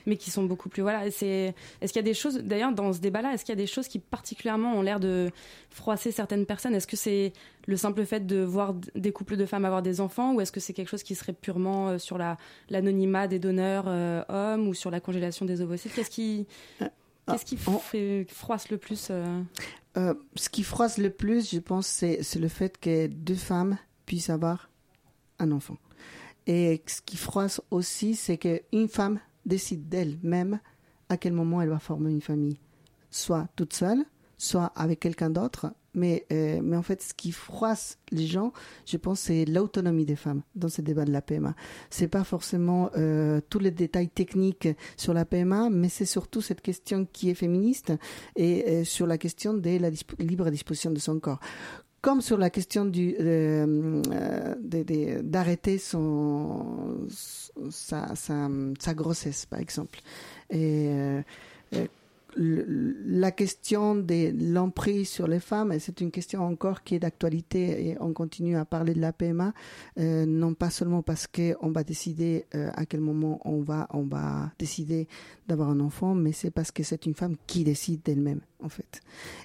[0.06, 1.12] mais qui sont beaucoup plus voilà.
[1.12, 3.62] C'est est-ce qu'il y a des choses d'ailleurs dans ce débat-là, est-ce qu'il y a
[3.62, 5.32] des choses qui particulièrement ont l'air de
[5.70, 6.76] froisser certaines personnes?
[6.76, 7.34] Est-ce que c'est
[7.68, 10.60] le simple fait de voir des couples de femmes avoir des enfants, ou est-ce que
[10.60, 12.38] c'est quelque chose qui serait purement sur la
[12.70, 13.88] l'anonymat des donneurs
[14.30, 15.94] hommes ou sur la congélation des ovocytes?
[15.94, 16.48] Qu'est-ce qui
[17.28, 19.42] Qu'est-ce qui fait, froisse le plus euh,
[19.96, 24.70] ce qui froisse le plus, je pense, c'est, le fait que deux femmes puissent avoir
[25.40, 25.78] un enfant.
[26.48, 30.60] Et ce qui froisse aussi, c'est qu'une femme décide d'elle-même
[31.10, 32.60] à quel moment elle va former une famille.
[33.10, 34.04] Soit toute seule,
[34.38, 38.54] soit avec quelqu'un d'autre, mais, euh, mais en fait, ce qui froisse les gens,
[38.86, 41.56] je pense, c'est l'autonomie des femmes dans ce débat de la PMA.
[41.90, 46.62] C'est pas forcément euh, tous les détails techniques sur la PMA, mais c'est surtout cette
[46.62, 47.94] question qui est féministe
[48.36, 51.40] et euh, sur la question de la libre disposition de son corps
[52.02, 53.16] comme sur la question du
[55.24, 57.08] d'arrêter son
[57.72, 60.02] sa, grossesse par exemple
[60.52, 61.24] et
[62.38, 67.98] la question de l'emprise sur les femmes, c'est une question encore qui est d'actualité et
[68.02, 69.54] on continue à parler de la PMA,
[70.00, 74.04] euh, non pas seulement parce qu'on va décider euh, à quel moment on va, on
[74.04, 75.08] va décider
[75.48, 79.02] d'avoir un enfant, mais c'est parce que c'est une femme qui décide d'elle-même, en fait.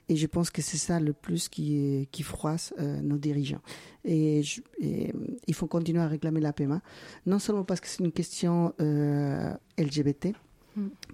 [0.08, 3.62] Et je pense que c'est ça le plus qui, qui froisse euh, nos dirigeants.
[4.04, 4.42] Et,
[4.80, 5.12] et,
[5.46, 6.80] il faut continuer à réclamer la PMA,
[7.26, 8.74] non seulement parce que c'est une question
[9.78, 10.34] LGBT.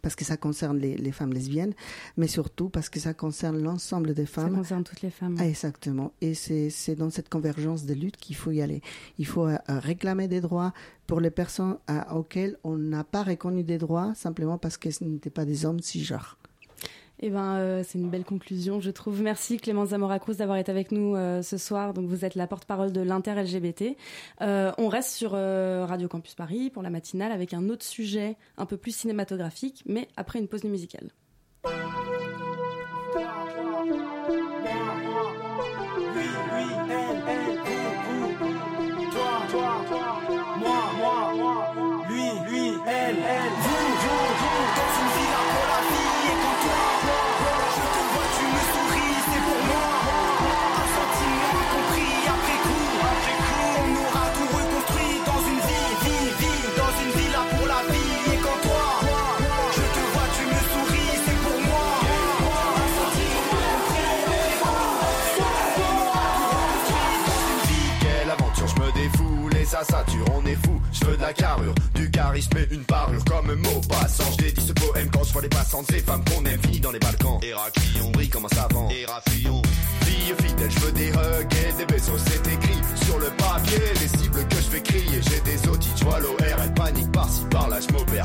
[0.03, 1.75] Parce que ça concerne les, femmes lesbiennes,
[2.16, 4.53] mais surtout parce que ça concerne l'ensemble des femmes.
[4.53, 5.37] Ça concerne toutes les femmes.
[5.38, 6.12] Ah, exactement.
[6.21, 8.83] Et c'est dans cette convergence de lutte qu'il faut y aller.
[9.19, 10.73] Il faut euh, réclamer des droits
[11.07, 11.79] pour les personnes
[12.12, 15.81] auxquelles on n'a pas reconnu des droits simplement parce que ce n'étaient pas des hommes
[15.81, 16.37] cisgenres.
[17.21, 19.23] Eh ben, euh, c'est une belle conclusion, je trouve.
[19.23, 21.95] Merci Clémence Zamora Cruz d'avoir été avec nous euh, ce soir.
[21.95, 23.97] Donc, vous êtes la porte-parole de l'inter-LGBT.
[24.43, 28.67] Euh, on reste sur Radio Campus Paris pour la matinale avec un autre sujet un
[28.67, 31.11] peu plus cinématographique, mais après une pause musicale.
[70.35, 70.81] On est fou.
[70.93, 74.25] Je veux de la carrure, du charisme et une parure comme un mot passant.
[74.33, 76.93] Je dédie ce poème quand je vois les passantes, ces femmes qu'on aime fini dans
[76.93, 77.39] les balcons.
[77.43, 78.89] Héraclion brille comme un savant.
[78.91, 79.62] Héraclion.
[80.03, 83.79] Fille fidèle, je veux des hugs des baisers, c'est écrit sur le papier.
[84.01, 87.79] Les cibles que je fais crier, j'ai des otites, vois l'OR, elle panique par-ci par-là,
[87.81, 88.25] je m'opère.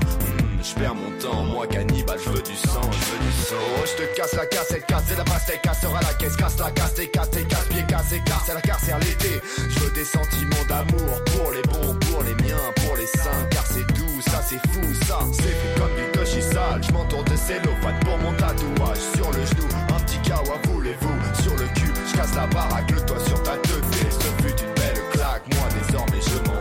[0.82, 3.56] Perds mon temps, moi cannibale, je veux du sang, je veux du sang.
[3.78, 6.96] Oh, je te casse la cassette, casse la pastèque, cassera la caisse, casse la casse,
[6.96, 9.40] tes casse, tes casse, pieds cassés, casse la carcère l'été.
[9.70, 13.64] Je veux des sentiments d'amour pour les bons, pour les miens, pour les saints, car
[13.68, 15.20] c'est doux, ça c'est fou, ça.
[15.34, 19.46] C'est fait comme du touchy sale, je m'entoure de cellophane pour mon tatouage sur le
[19.46, 19.70] genou.
[19.96, 23.52] Un petit kawa, voulez-vous, sur le cul, je casse la baraque, le toit sur ta
[23.52, 26.61] tête, ce fut une belle claque, moi désormais je m'en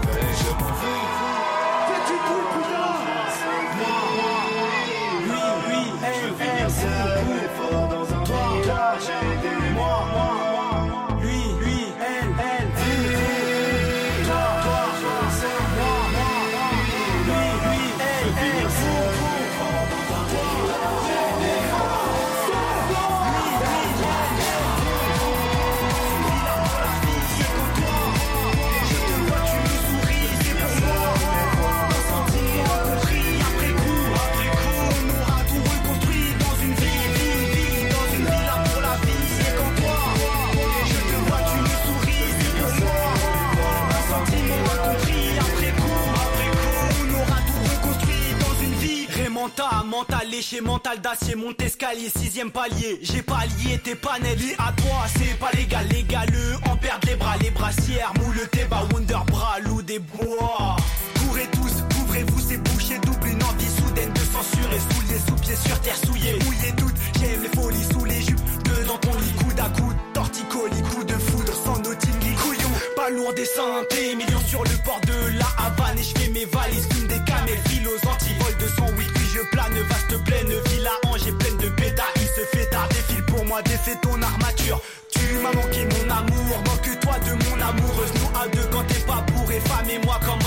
[49.91, 52.99] Mental léché, mental d'acier, monte escalier, sixième palier.
[53.03, 56.57] J'ai pas lié tes panels, liés à toi, c'est pas légal, légaleux.
[56.71, 60.77] En perdre les bras, les brassières, moule tes bas, wonder bras, loup des bois.
[61.19, 64.79] Courez tous, couvrez-vous, c'est bouché, double une envie soudaine de censurer.
[64.79, 68.41] Sous les sous-pieds sur terre souillée, mouillez toutes, j'aime les folies sous les jupes.
[68.65, 72.71] Dedans ton lit, coude à coude, torticolis, coup de foudre, sans notine, couillon.
[72.97, 75.99] Pas lourd des santé, millions sur le port de la Havane.
[75.99, 77.59] Et je fais mes valises, fume des camels,
[83.63, 84.81] moi, ton armature.
[85.11, 88.13] Tu m'as manqué mon amour, manque-toi de mon amoureuse.
[88.15, 90.40] Nous à deux quand t'es pas bourré, femme et moi comme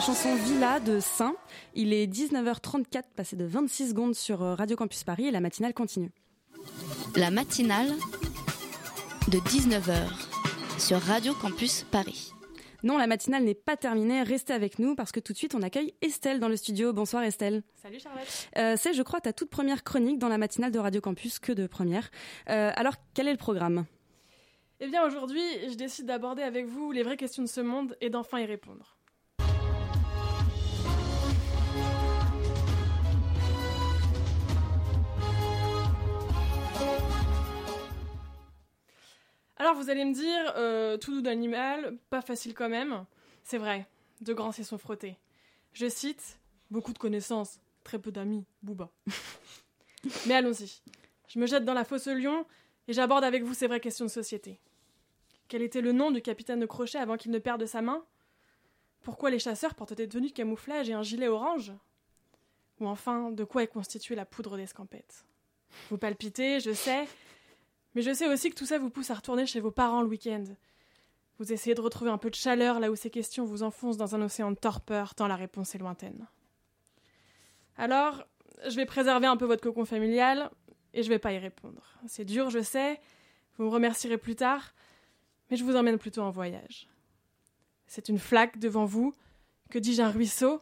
[0.00, 1.36] la chanson Villa de Saint.
[1.74, 5.74] Il est 19h34, passé de 26 secondes sur euh, Radio Campus Paris et la matinale
[5.74, 6.10] continue.
[7.16, 7.90] La matinale
[9.28, 10.08] de 19h
[10.78, 12.32] sur Radio Campus Paris.
[12.82, 14.22] Non, la matinale n'est pas terminée.
[14.22, 16.94] Restez avec nous parce que tout de suite, on accueille Estelle dans le studio.
[16.94, 17.62] Bonsoir Estelle.
[17.82, 18.48] Salut Charlotte.
[18.56, 21.52] Euh, c'est, je crois, ta toute première chronique dans la matinale de Radio Campus, que
[21.52, 22.10] de première.
[22.48, 23.84] Euh, alors, quel est le programme?
[24.80, 28.08] Eh bien aujourd'hui, je décide d'aborder avec vous les vraies questions de ce monde et
[28.08, 28.96] d'enfin y répondre.
[39.60, 43.04] Alors vous allez me dire, euh, tout doux d'animal, pas facile quand même.
[43.42, 43.86] C'est vrai,
[44.22, 45.18] de grands s'y sont frottés.
[45.74, 46.38] Je cite,
[46.70, 48.88] beaucoup de connaissances, très peu d'amis, Booba.
[50.26, 50.80] Mais allons-y.
[51.28, 52.46] Je me jette dans la fosse lion
[52.88, 54.58] et j'aborde avec vous ces vraies questions de société.
[55.46, 58.02] Quel était le nom du capitaine de crochet avant qu'il ne perde sa main?
[59.02, 61.70] Pourquoi les chasseurs portent des tenues de camouflage et un gilet orange?
[62.80, 65.26] Ou enfin, de quoi est constituée la poudre d'escampette?
[65.90, 67.06] Vous palpitez, je sais,
[67.94, 70.08] mais je sais aussi que tout ça vous pousse à retourner chez vos parents le
[70.08, 70.44] week-end.
[71.38, 74.14] Vous essayez de retrouver un peu de chaleur là où ces questions vous enfoncent dans
[74.14, 76.26] un océan de torpeur tant la réponse est lointaine.
[77.76, 78.24] Alors,
[78.68, 80.50] je vais préserver un peu votre cocon familial
[80.92, 81.82] et je vais pas y répondre.
[82.06, 83.00] C'est dur, je sais,
[83.56, 84.74] vous me remercierez plus tard,
[85.50, 86.88] mais je vous emmène plutôt en voyage.
[87.86, 89.14] C'est une flaque devant vous,
[89.70, 90.60] que dis-je un ruisseau,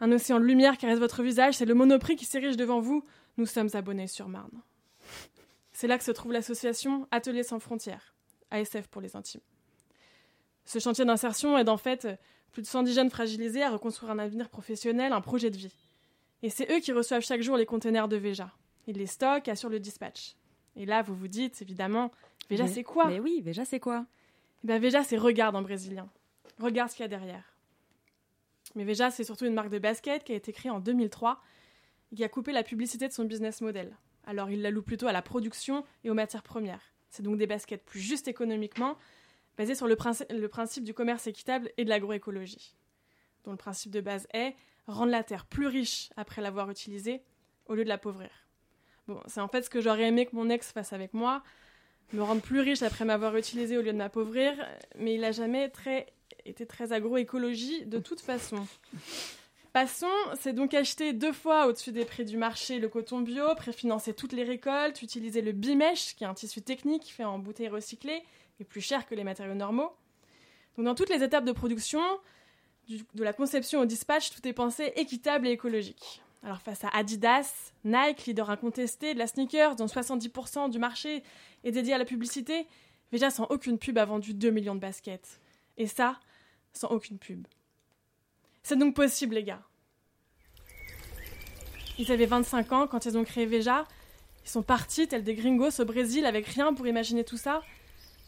[0.00, 3.04] un océan de lumière caresse votre visage, c'est le monoprix qui s'érige devant vous,
[3.36, 4.62] nous sommes abonnés sur Marne.
[5.84, 8.14] C'est là que se trouve l'association Ateliers sans frontières,
[8.50, 9.42] ASF pour les intimes.
[10.64, 12.08] Ce chantier d'insertion aide en fait
[12.52, 15.76] plus de 110 jeunes fragilisés à reconstruire un avenir professionnel, un projet de vie.
[16.42, 18.50] Et c'est eux qui reçoivent chaque jour les containers de Veja.
[18.86, 20.36] Ils les stockent assurent le dispatch.
[20.74, 22.10] Et là, vous vous dites, évidemment,
[22.48, 23.08] Veja, c'est quoi?
[23.08, 24.06] Mais oui, Veja, c'est quoi?
[24.62, 26.08] Eh ben, Veja, c'est regarde en brésilien.
[26.62, 27.54] Regarde ce qu'il y a derrière.
[28.74, 31.42] Mais Veja, c'est surtout une marque de basket qui a été créée en 2003
[32.10, 33.94] et qui a coupé la publicité de son business model.
[34.26, 36.80] Alors, il la loue plutôt à la production et aux matières premières.
[37.10, 38.96] C'est donc des baskets plus justes économiquement,
[39.56, 42.74] basées sur le, princi- le principe du commerce équitable et de l'agroécologie,
[43.44, 44.54] dont le principe de base est
[44.86, 47.22] rendre la terre plus riche après l'avoir utilisée
[47.66, 48.30] au lieu de l'appauvrir.
[49.06, 51.42] Bon, c'est en fait ce que j'aurais aimé que mon ex fasse avec moi,
[52.12, 54.54] me rendre plus riche après m'avoir utilisé au lieu de m'appauvrir,
[54.98, 55.70] mais il a jamais
[56.44, 58.66] été très agroécologie de toute façon.
[59.74, 60.06] Passons,
[60.40, 64.32] c'est donc acheter deux fois au-dessus des prix du marché le coton bio, préfinancer toutes
[64.32, 68.22] les récoltes, utiliser le bimesh, qui est un tissu technique fait en bouteilles recyclées
[68.60, 69.90] et plus cher que les matériaux normaux.
[70.76, 72.00] Donc dans toutes les étapes de production,
[72.86, 76.22] du- de la conception au dispatch, tout est pensé équitable et écologique.
[76.44, 81.24] Alors face à Adidas, Nike, leader incontesté de la sneaker, dont 70% du marché
[81.64, 82.68] est dédié à la publicité,
[83.10, 85.40] Veja sans aucune pub a vendu 2 millions de baskets.
[85.78, 86.20] Et ça,
[86.72, 87.48] sans aucune pub.
[88.64, 89.60] C'est donc possible, les gars.
[91.98, 93.84] Ils avaient 25 ans quand ils ont créé Veja.
[94.44, 97.62] Ils sont partis, tels des gringos, au Brésil, avec rien pour imaginer tout ça.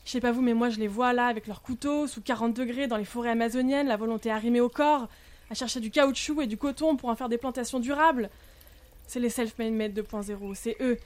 [0.04, 2.54] Je sais pas vous, mais moi je les vois là, avec leurs couteaux, sous 40
[2.54, 5.08] degrés, dans les forêts amazoniennes, la volonté arrimée au corps,
[5.50, 8.28] à chercher du caoutchouc et du coton pour en faire des plantations durables.
[9.06, 10.98] C'est les self-made men 2.0, c'est eux.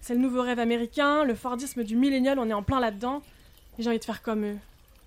[0.00, 3.22] C'est le nouveau rêve américain, le Fordisme du millénial, on est en plein là-dedans.
[3.78, 4.58] Et j'ai envie de faire comme eux.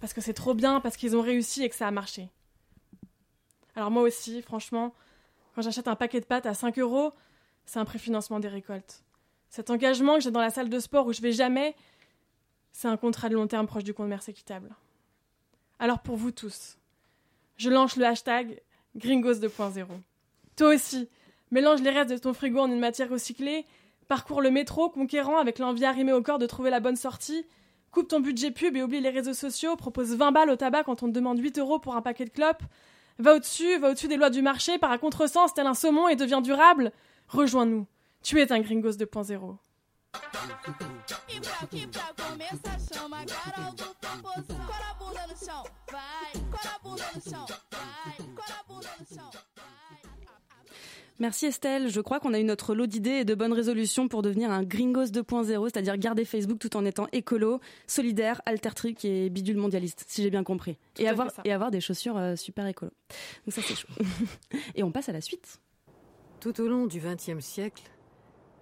[0.02, 2.30] Parce que c'est trop bien, parce qu'ils ont réussi et que ça a marché.
[3.76, 4.94] Alors moi aussi, franchement,
[5.54, 7.14] quand j'achète un paquet de pâtes à 5 euros,
[7.66, 9.04] c'est un préfinancement des récoltes.
[9.50, 11.76] Cet engagement que j'ai dans la salle de sport où je vais jamais,
[12.72, 14.76] c'est un contrat de long terme proche du commerce équitable.
[15.80, 16.78] Alors pour vous tous,
[17.58, 18.62] je lance le hashtag
[18.96, 19.86] Gringos 2.0.
[20.56, 21.10] Toi aussi,
[21.52, 23.66] mélange les restes de ton frigo en une matière recyclée,
[24.08, 27.46] Parcours le métro, conquérant, avec l'envie arrimée au corps de trouver la bonne sortie.
[27.92, 29.76] Coupe ton budget pub et oublie les réseaux sociaux.
[29.76, 32.30] Propose 20 balles au tabac quand on te demande 8 euros pour un paquet de
[32.30, 32.62] clopes.
[33.18, 36.16] Va au-dessus, va au-dessus des lois du marché, par un contresens tel un saumon et
[36.16, 36.92] devient durable.
[37.30, 37.88] Rejoins-nous.
[38.24, 39.58] Tu es un Gringos 2.0.
[51.20, 51.90] Merci Estelle.
[51.90, 54.64] Je crois qu'on a eu notre lot d'idées et de bonnes résolutions pour devenir un
[54.64, 60.24] Gringos 2.0, c'est-à-dire garder Facebook tout en étant écolo, solidaire, altertrique et bidule mondialiste, si
[60.24, 60.78] j'ai bien compris.
[61.00, 62.92] et avoir, et avoir des chaussures euh, super écolo.
[63.46, 63.88] Donc ça c'est chaud.
[64.76, 65.62] et on passe à la suite.
[66.42, 67.84] Tout au long du XXe siècle,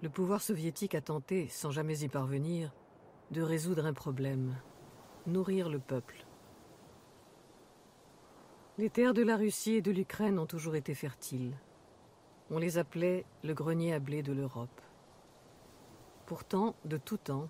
[0.03, 2.71] le pouvoir soviétique a tenté, sans jamais y parvenir,
[3.31, 4.55] de résoudre un problème,
[5.25, 6.23] nourrir le peuple.
[8.77, 11.55] Les terres de la Russie et de l'Ukraine ont toujours été fertiles.
[12.55, 14.79] On les appelait le grenier à blé de l'Europe.
[16.27, 17.49] Pourtant, de tout temps,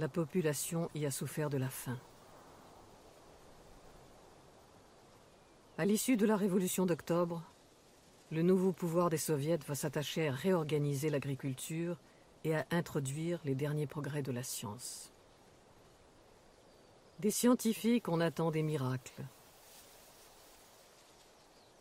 [0.00, 2.00] la population y a souffert de la faim.
[5.78, 7.44] À l'issue de la révolution d'octobre,
[8.32, 12.00] le nouveau pouvoir des soviets va s'attacher à réorganiser l'agriculture
[12.42, 15.12] et à introduire les derniers progrès de la science.
[17.20, 19.22] Des scientifiques, on attend des miracles.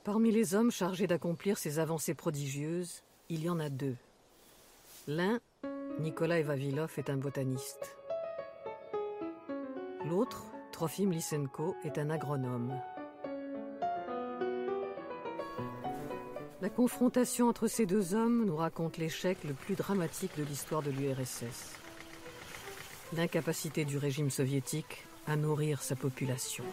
[0.03, 3.95] Parmi les hommes chargés d'accomplir ces avancées prodigieuses, il y en a deux.
[5.07, 5.39] L'un,
[5.99, 7.95] Nikolai Vavilov, est un botaniste.
[10.05, 10.43] L'autre,
[10.73, 12.77] Trofim Lysenko, est un agronome.
[16.61, 20.91] La confrontation entre ces deux hommes nous raconte l'échec le plus dramatique de l'histoire de
[20.91, 21.79] l'URSS.
[23.15, 26.65] L'incapacité du régime soviétique à nourrir sa population.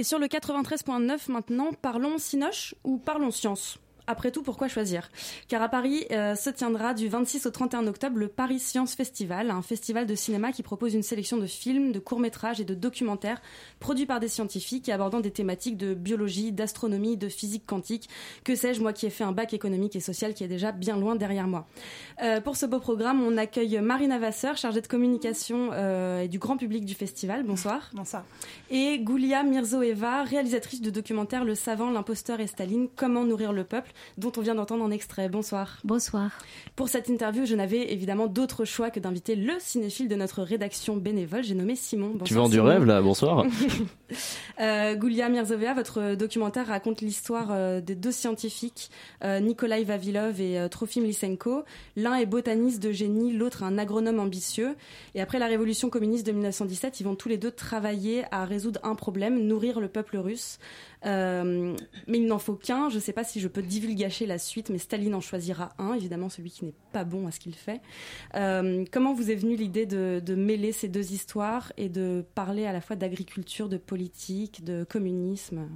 [0.00, 3.78] Et sur le 93.9 maintenant, parlons Cinoche ou parlons science?
[4.10, 5.08] Après tout, pourquoi choisir?
[5.48, 9.50] Car à Paris euh, se tiendra du 26 au 31 octobre le Paris Science Festival,
[9.50, 13.40] un festival de cinéma qui propose une sélection de films, de courts-métrages et de documentaires
[13.78, 18.08] produits par des scientifiques et abordant des thématiques de biologie, d'astronomie, de physique quantique.
[18.44, 20.96] Que sais-je, moi qui ai fait un bac économique et social qui est déjà bien
[20.96, 21.68] loin derrière moi.
[22.22, 26.38] Euh, pour ce beau programme, on accueille Marina Vasseur, chargée de communication euh, et du
[26.38, 27.44] grand public du festival.
[27.44, 27.90] Bonsoir.
[27.94, 28.24] Bonsoir.
[28.70, 33.92] Et Goulia Mirzoeva, réalisatrice de documentaire Le Savant, l'imposteur et Staline, Comment nourrir le peuple
[34.18, 35.28] dont on vient d'entendre un extrait.
[35.28, 35.78] Bonsoir.
[35.84, 36.30] Bonsoir.
[36.76, 40.96] Pour cette interview, je n'avais évidemment d'autre choix que d'inviter le cinéphile de notre rédaction
[40.96, 41.44] bénévole.
[41.44, 42.10] J'ai nommé Simon.
[42.10, 43.44] Bonsoir, tu vends du rêve là, bonsoir.
[44.60, 48.90] euh, Goulia Mirzovea, votre documentaire raconte l'histoire euh, des deux scientifiques,
[49.24, 51.64] euh, Nikolai Vavilov et euh, Trofim Lysenko.
[51.96, 54.76] L'un est botaniste de génie, l'autre un agronome ambitieux.
[55.14, 58.80] Et après la révolution communiste de 1917, ils vont tous les deux travailler à résoudre
[58.82, 60.58] un problème, nourrir le peuple russe.
[61.06, 61.74] Euh,
[62.06, 62.88] mais il n'en faut qu'un.
[62.88, 65.94] Je ne sais pas si je peux divulgacher la suite, mais Staline en choisira un,
[65.94, 67.80] évidemment celui qui n'est pas bon à ce qu'il fait.
[68.34, 72.72] Euh, comment vous est venue l'idée de, mêler ces deux histoires et de parler à
[72.72, 75.68] la fois d'agriculture, de politique, de communisme?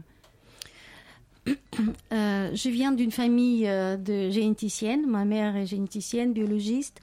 [2.13, 5.07] Euh, je viens d'une famille de généticiennes.
[5.07, 7.01] Ma mère est généticienne, biologiste.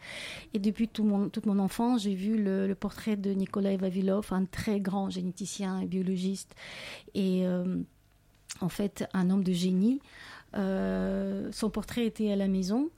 [0.54, 5.10] Et depuis toute mon enfance, j'ai vu le, portrait de Nikolai Vavilov, un très grand
[5.10, 6.56] généticien et biologiste.
[7.14, 7.46] Et
[8.62, 9.99] en fait, un homme de génie.
[10.55, 12.89] Euh, son portrait était à la maison.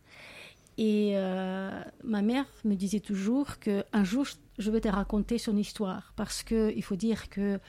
[0.77, 4.25] Et euh, ma mère me disait toujours qu'un jour,
[4.57, 6.13] je vais te raconter son histoire.
[6.15, 7.59] Parce qu'il faut dire que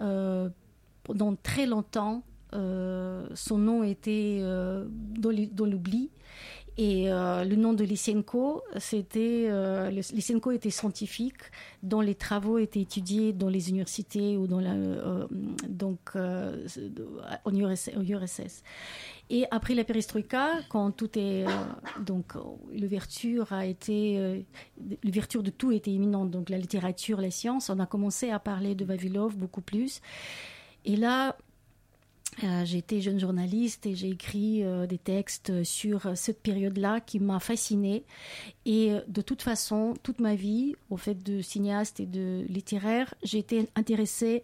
[0.00, 0.48] euh,
[1.02, 2.22] pendant très longtemps,
[2.52, 6.10] son nom était dans l'oubli.
[6.78, 11.40] Et euh, le nom de Lysenko, c'était euh, Lysenko était scientifique
[11.82, 15.26] dont les travaux étaient étudiés dans les universités ou dans la euh,
[15.68, 16.16] donc
[17.44, 18.62] au URSS, URSS.
[19.30, 21.46] Et après la perestroïka, quand tout est
[22.04, 22.34] donc
[22.72, 24.44] l'ouverture a été
[25.02, 28.74] l'ouverture de tout était imminente, donc la littérature, la science, on a commencé à parler
[28.74, 30.00] de Vavilov beaucoup plus.
[30.84, 31.36] Et là,
[32.44, 37.18] euh, j'ai été jeune journaliste et j'ai écrit euh, des textes sur cette période-là qui
[37.18, 38.04] m'a fascinée.
[38.66, 43.14] Et euh, de toute façon, toute ma vie, au fait de cinéaste et de littéraire,
[43.22, 44.42] j'ai été intéressée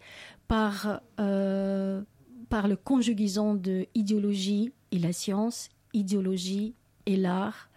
[0.48, 6.74] par, par le conjugaison de idéologie et la science, idéologie
[7.06, 7.70] et l'art,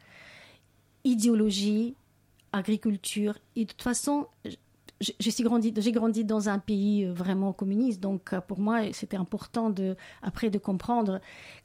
[1.06, 1.96] idéologie,
[2.52, 3.38] agriculture.
[3.56, 4.28] Et de toute façon,
[5.02, 10.58] j'ai grandi, dans un pays vraiment communiste, donc pour moi c'était important de, après de
[10.58, 11.20] comprendre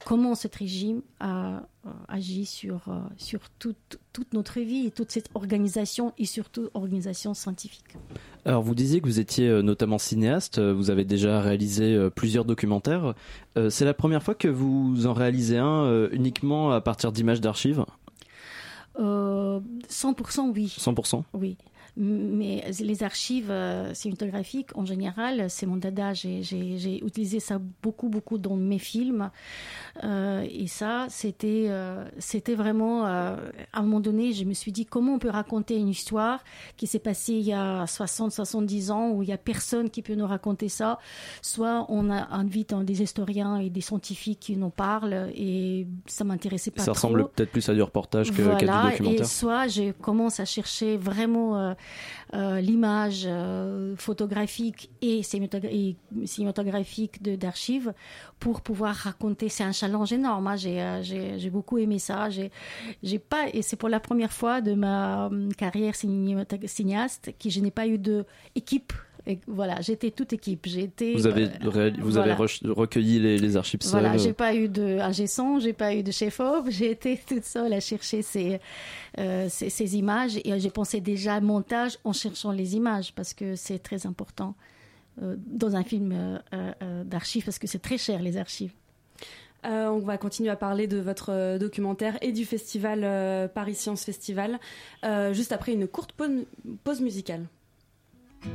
[0.05, 1.63] comment ce régime a
[2.09, 2.81] agi sur,
[3.17, 7.95] sur toute, toute notre vie et toute cette organisation et surtout organisation scientifique.
[8.45, 12.09] Alors vous disiez que vous étiez euh, notamment cinéaste, euh, vous avez déjà réalisé euh,
[12.09, 13.13] plusieurs documentaires.
[13.69, 17.83] C'est la première fois que vous en réalisez un uniquement à partir d'images d'archives?
[18.97, 20.73] 100% oui.
[20.79, 21.57] 100% Oui
[21.97, 26.13] mais les archives euh, cinématographiques, en général, c'est mon dada.
[26.13, 26.39] J'ai
[27.03, 29.29] utilisé ça beaucoup, beaucoup dans mes films.
[30.03, 33.37] Euh, et ça, c'était euh, c'était vraiment, à
[33.73, 36.43] un moment donné, je me suis dit, comment on peut raconter une histoire
[36.77, 40.01] qui s'est passée il y a 60, 70 ans, où il n'y a personne qui
[40.01, 40.97] peut nous raconter ça?
[41.41, 46.83] Soit on invite des historiens et des scientifiques qui nous parlent, et ça m'intéressait pas
[46.83, 46.93] ça trop.
[46.93, 49.21] Ça ressemble peut-être plus à du reportage qu'à du documentaire.
[49.21, 51.75] Et soit je commence à chercher vraiment
[52.33, 57.93] l'image euh, photographique et cinématographique d'archives
[58.39, 59.49] pour pouvoir raconter.
[59.49, 60.47] C'est un challenge énorme.
[60.47, 60.55] Hein.
[60.65, 62.29] Euh, j'ai beaucoup aimé ça.
[62.29, 67.71] J'ai pas et c'est pour la première fois de ma carrière cinéaste que je n'ai
[67.71, 68.25] pas eu de
[68.55, 68.93] équipe
[69.47, 70.65] voilà, j'étais toute équipe.
[70.65, 71.13] J'étais.
[71.13, 71.49] Vous avez,
[71.99, 74.01] vous avez recueilli les, archives seules.
[74.01, 76.67] Voilà, j'ai pas eu de ingé son, j'ai pas eu de chef-op.
[76.69, 78.59] J'ai été toute seule à chercher ces,
[79.19, 83.79] euh, ces, images et j'ai pensé déjà montage en cherchant les images parce que c'est
[83.79, 84.55] très important
[85.21, 86.13] euh, dans un film
[86.53, 88.71] euh, d'archives parce que c'est très cher les archives.
[89.63, 94.59] on va continuer à parler de votre documentaire et du festival Paris Science Festival
[95.33, 96.13] juste après une courte
[96.83, 97.45] pause musicale.
[98.41, 98.49] This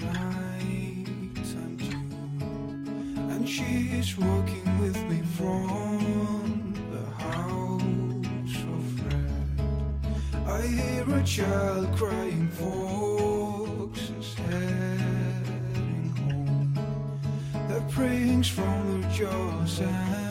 [0.00, 1.06] night
[1.54, 1.78] I'm
[3.30, 9.54] and she's walking with me from the house of red.
[10.48, 16.74] I hear a child crying folks is heading home.
[17.68, 20.27] The prings from the jaws and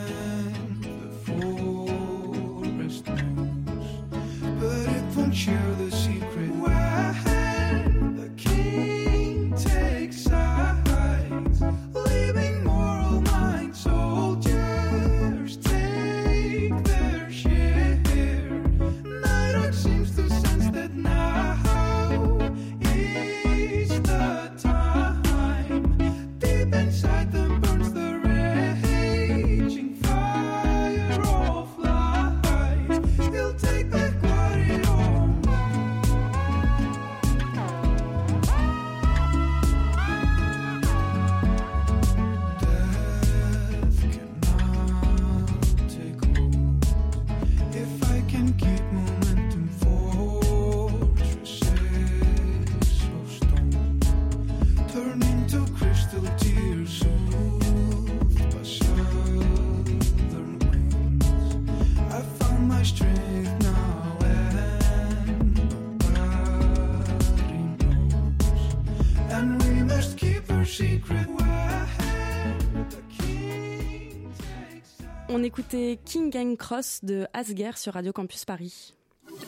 [75.58, 78.94] On écoutait King Gang Cross de Asger sur Radio Campus Paris.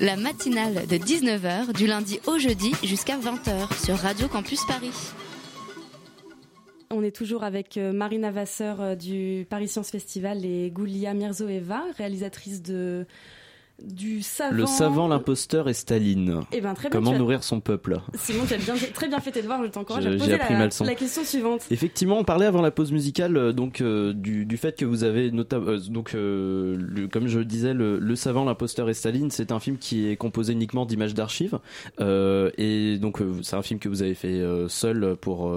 [0.01, 4.91] La matinale de 19h du lundi au jeudi jusqu'à 20h sur Radio Campus Paris.
[6.91, 11.85] On est toujours avec euh, Marina Vasseur euh, du Paris Science Festival et Goulia Mirzoeva,
[11.97, 13.07] réalisatrice de
[13.85, 14.57] du savant.
[14.57, 16.41] Le savant, l'imposteur et Staline.
[16.53, 19.19] Eh ben, très bien, Comment as- nourrir son peuple Simon, tu as bien, très bien
[19.21, 21.63] fait tes devoirs, je t'encourage à J'ai- poser la, la question suivante.
[21.71, 25.05] Effectivement, on parlait avant la pause musicale euh, donc euh, du, du fait que vous
[25.05, 29.53] avez notamment donc euh, le- comme je disais le, le savant l'imposteur et Staline c'est
[29.53, 31.59] un film qui est composé uniquement d'images d'archives
[32.01, 35.53] et donc c'est un film que vous avez fait seul pour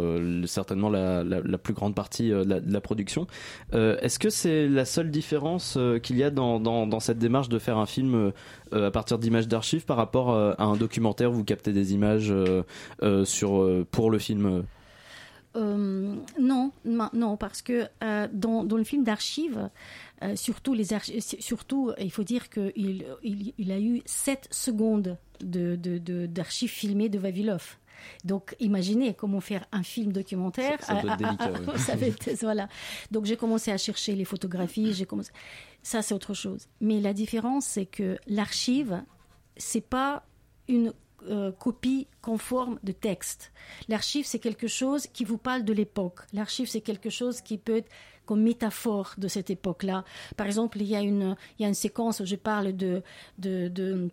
[0.46, 3.28] certainement la, la, la plus grande partie de, la, de production.
[3.74, 7.60] Est-ce que c'est la seule différence qu'il y a dans, dans, dans cette démarche de
[7.60, 8.32] faire un film euh,
[8.74, 11.94] euh, à partir d'images d'archives par rapport euh, à un documentaire où vous captez des
[11.94, 12.34] images
[13.26, 14.64] sur pour le film
[15.56, 16.72] non,
[17.14, 17.86] non, parce que
[18.34, 19.70] dans, dans le film d'archives,
[20.36, 20.76] surtout
[21.40, 27.10] surtout, il faut dire qu'il il, il a eu 7 secondes de, de, d'archives filmées
[27.10, 27.78] de Vavilov.
[28.24, 30.80] Donc, imaginez comment faire un film documentaire.
[30.82, 31.78] Ça- ça doit être délicat, ouais.
[31.78, 32.68] ça va être- voilà.
[33.12, 34.94] Donc, j'ai commencé à chercher les photographies.
[34.94, 35.32] J'ai commencé.
[35.82, 36.68] Ça, c'est autre chose.
[36.82, 39.04] Mais la différence, c'est que l'archive,
[39.58, 40.26] c'est pas
[40.68, 40.94] une
[41.30, 43.54] euh, copie conforme de texte.
[43.88, 46.20] L'archive, c'est quelque chose qui vous parle de l'époque.
[46.34, 47.90] L'archive, c'est quelque chose qui peut être
[48.26, 50.04] comme métaphore de cette époque-là.
[50.36, 53.02] Par exemple, il y a une, il y a une séquence où je parle de,
[53.38, 54.10] de, de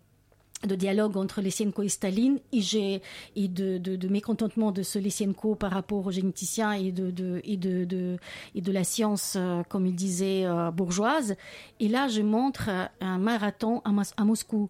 [0.67, 3.01] de dialogue entre Lysenko et Staline et, j'ai,
[3.35, 7.41] et de, de, de mécontentement de ce Lysenko par rapport aux généticiens et de, de,
[7.43, 8.17] et de, de,
[8.53, 11.35] et de la science, euh, comme il disait, euh, bourgeoise.
[11.79, 14.69] Et là, je montre euh, un marathon à, Mos- à Moscou,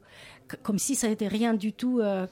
[0.63, 2.25] comme si ça n'était rien du tout euh,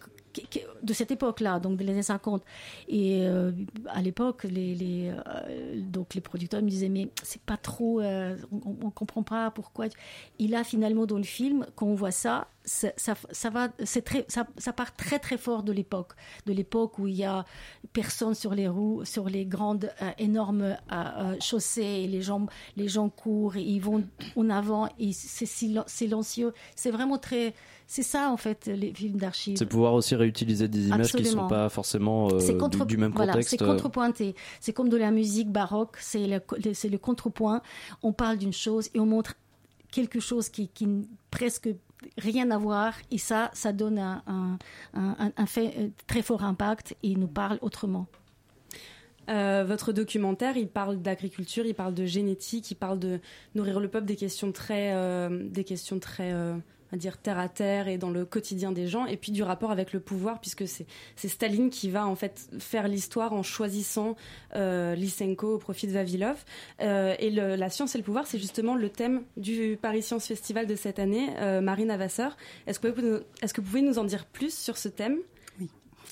[0.83, 2.43] de cette époque-là, donc des années 50.
[2.87, 3.51] Et euh,
[3.87, 5.81] à l'époque, les, euh,
[6.13, 9.87] les producteurs me disaient, mais c'est pas trop, euh, on, on comprend pas pourquoi.
[10.39, 14.45] Et là, finalement, dans le film, quand on voit ça, ça, va, c'est très, ça,
[14.73, 16.13] part très très fort de l'époque,
[16.45, 17.43] de l'époque où il y a
[17.93, 20.77] personne sur les roues, sur les grandes énormes
[21.41, 22.45] chaussées, et les gens,
[22.77, 24.03] les gens courent, et ils vont
[24.35, 26.53] en avant, et c'est silen- silencieux.
[26.75, 27.53] C'est vraiment très,
[27.91, 29.57] c'est ça en fait les films d'archives.
[29.57, 31.41] C'est pouvoir aussi réutiliser des images qui Absolument.
[31.43, 33.49] sont pas forcément euh, du, même voilà, contexte.
[33.49, 34.35] c'est contrepointé.
[34.59, 37.63] C'est comme de la musique baroque, c'est le, contrepoint.
[38.03, 39.33] On parle d'une chose et on montre
[39.91, 40.87] quelque chose qui, qui
[41.31, 41.67] presque
[42.19, 44.57] rien à voir et ça, ça donne un, un,
[44.93, 48.05] un- un fait euh, très fort impact et nous parle autrement.
[49.29, 53.19] Euh, votre documentaire, il parle d'agriculture, il parle de génétique, il parle de
[53.55, 56.55] nourrir le peuple, des questions très, euh, des questions très, euh,
[56.91, 59.43] on va dire terre à terre et dans le quotidien des gens, et puis du
[59.43, 60.85] rapport avec le pouvoir, puisque c'est
[61.27, 64.15] Staline qui va en fait faire l'histoire en choisissant
[64.55, 66.43] euh, Lysenko au profit de Vavilov.
[66.81, 70.67] Euh, et la science et le pouvoir, c'est justement le thème du Paris Science Festival
[70.67, 71.29] de cette année.
[71.37, 72.37] Euh, Marine Avasseur,
[72.67, 75.17] est-ce que, est-ce que vous pouvez nous en dire plus sur ce thème?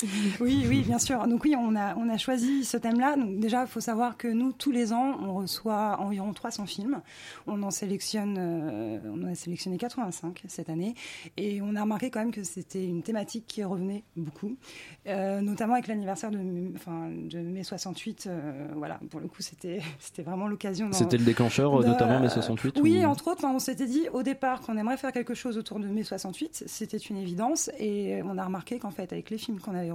[0.40, 1.28] Oui, oui, bien sûr.
[1.28, 3.16] Donc oui, on a, on a choisi ce thème-là.
[3.16, 7.02] Donc déjà, il faut savoir que nous, tous les ans, on reçoit environ 300 films.
[7.48, 10.94] On en sélectionne, euh, on en a sélectionné 85 cette année.
[11.38, 14.56] Et on a remarqué quand même que c'était une thématique qui revenait beaucoup,
[15.08, 16.40] Euh, notamment avec l'anniversaire de,
[16.76, 18.26] enfin, de mai 68.
[18.28, 20.92] euh, voilà, pour le coup, c'était, c'était vraiment l'occasion.
[20.92, 24.22] C'était le déclencheur, de- notamment mai 68 Oui, ou- entre autres, on s'était dit au
[24.24, 26.64] départ qu'on aimerait faire quelque chose autour de mai 68.
[26.68, 27.70] C'était une évidence.
[27.80, 29.87] Et on a remarqué qu'en fait, avec les films qu'on avait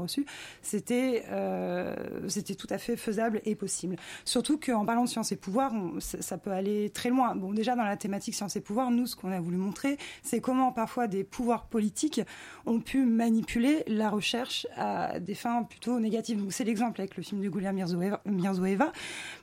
[0.62, 1.94] c'était, euh,
[2.28, 3.96] c'était tout à fait faisable et possible.
[4.24, 7.34] Surtout qu'en parlant de science et pouvoir, ça peut aller très loin.
[7.34, 10.40] Bon, déjà, dans la thématique science et pouvoir, nous, ce qu'on a voulu montrer, c'est
[10.40, 12.20] comment parfois des pouvoirs politiques
[12.66, 16.44] ont pu manipuler la recherche à des fins plutôt négatives.
[16.50, 18.92] C'est l'exemple avec le film de Gulia Mirzoeva,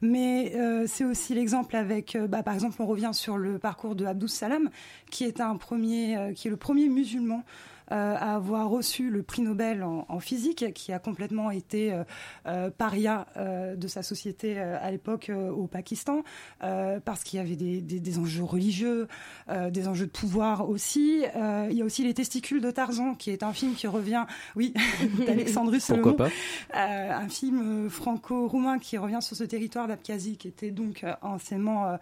[0.02, 3.95] mais euh, c'est aussi l'exemple avec, euh, bah, par exemple, on revient sur le parcours
[3.95, 4.70] de Abdus Salam,
[5.10, 7.43] qui est un premier, qui est le premier musulman
[7.90, 12.04] à avoir reçu le prix Nobel en, en physique, qui a complètement été euh,
[12.48, 16.24] euh, paria euh, de sa société euh, à l'époque euh, au Pakistan,
[16.64, 19.08] euh, parce qu'il y avait des, des- des enjeux religieux,
[19.50, 21.24] euh, des enjeux de pouvoir aussi.
[21.36, 24.26] Euh, il y a aussi Les Testicules de Tarzan, qui est un film qui revient,
[24.56, 24.74] oui,
[25.28, 26.28] d'Alexandre Pourquoi pas?
[26.76, 31.14] Euh, un film euh, franco-roumain qui revient sur ce territoire d'Abkhazie, qui était donc euh,
[31.22, 31.98] anciennement euh,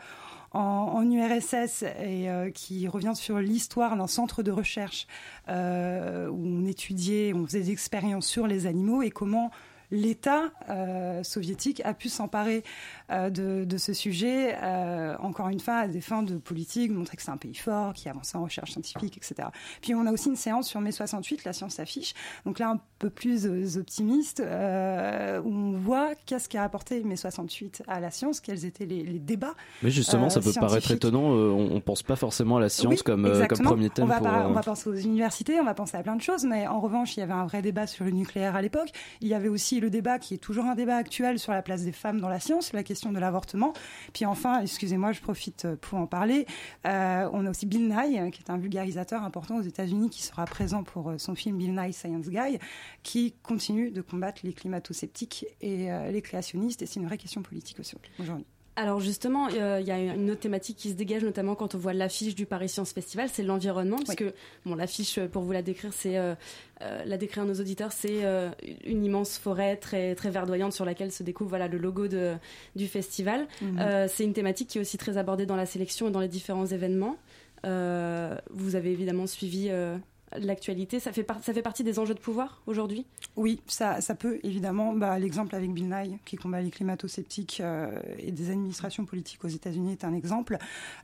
[0.57, 5.07] en, URSS et euh, qui revient sur l'histoire d'un centre de recherche
[5.49, 9.51] euh, où on étudiait, on faisait des expériences sur les animaux et comment
[9.91, 12.63] l'État euh, soviétique a pu s'emparer
[13.11, 17.17] euh, de, de ce sujet, euh, encore une fois, à des fins de politique, montrer
[17.17, 19.49] que c'est un pays fort, qui avance en recherche scientifique, etc.
[19.81, 22.13] Puis on a aussi une séance sur mai 68, la science s'affiche,
[22.45, 23.45] donc là un peu plus
[23.77, 29.03] optimiste, où on voit qu'est-ce qu'a apporté mai 68 à la science, quels étaient les,
[29.03, 29.55] les débats.
[29.83, 31.23] Mais justement, ça peut paraître étonnant.
[31.23, 33.23] on, on pense pas forcément à la science Oui, comme,
[33.63, 34.27] premier thème On va, pour.
[34.27, 37.15] on va penser aux universités, on va penser à plein de choses, mais en revanche,
[37.15, 38.89] il y avait un vrai débat sur le nucléaire à l'époque.
[39.21, 41.83] Il y avait aussi le débat qui est toujours un débat actuel sur la place
[41.83, 43.73] des femmes dans la science, la question de l'avortement.
[44.13, 46.45] Puis enfin, excusez-moi, je profite euh, pour en parler.
[46.85, 50.23] euh, on a aussi Bill Nye, euh, qui est un vulgarisateur important aux États-Unis, qui
[50.23, 52.59] sera présent pour son film Bill Nye Science Guy,
[53.03, 56.81] qui continue de combattre les climato-sceptiques et les créationnistes.
[56.81, 58.45] Et c'est une vraie question politique aussi aujourd'hui.
[58.77, 61.79] Alors justement, euh, il y a une autre thématique qui se dégage, notamment quand on
[61.79, 64.23] voit l'affiche du Paris Science Festival, c'est l'environnement, puisque
[64.67, 66.35] bon, l'affiche, pour vous la décrire, c'est euh,
[66.83, 68.49] euh, la décrire à nos auditeurs, c'est euh,
[68.85, 72.35] une immense forêt très très verdoyante sur laquelle se découvre voilà le logo de,
[72.75, 73.47] du festival.
[73.63, 73.79] Mhm.
[73.79, 76.27] Euh, c'est une thématique qui est aussi très abordée dans la sélection et dans les
[76.27, 77.17] différents événements.
[77.65, 79.97] Euh, vous avez évidemment suivi euh,
[80.35, 80.99] l'actualité.
[80.99, 83.05] Ça fait ça fait partie des enjeux de pouvoir aujourd'hui?
[83.35, 84.93] Oui, ça, ça peut évidemment.
[84.93, 89.49] Bah, L'exemple avec Bill Nye, qui combat les climato-sceptiques euh, et des administrations politiques aux
[89.49, 90.57] États-Unis, est un exemple.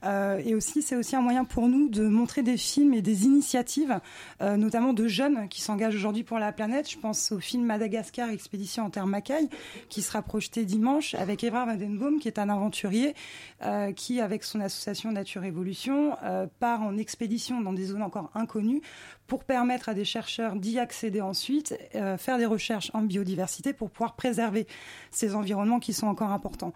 [0.04, 3.26] Euh, et aussi, c'est aussi un moyen pour nous de montrer des films et des
[3.26, 4.00] initiatives,
[4.42, 6.90] euh, notamment de jeunes qui s'engagent aujourd'hui pour la planète.
[6.90, 9.50] Je pense au film Madagascar, Expédition en terre Macaille,
[9.90, 13.14] qui sera projeté dimanche avec Evrard Vandenbaum, qui est un aventurier
[13.96, 16.18] qui, avec son association Nature Évolution,
[16.60, 18.82] part en expédition dans des zones encore inconnues
[19.28, 23.90] pour permettre à des chercheurs d'y accéder ensuite, euh, faire des recherches en biodiversité pour
[23.90, 24.68] pouvoir préserver
[25.12, 26.74] ces environnements qui sont encore importants.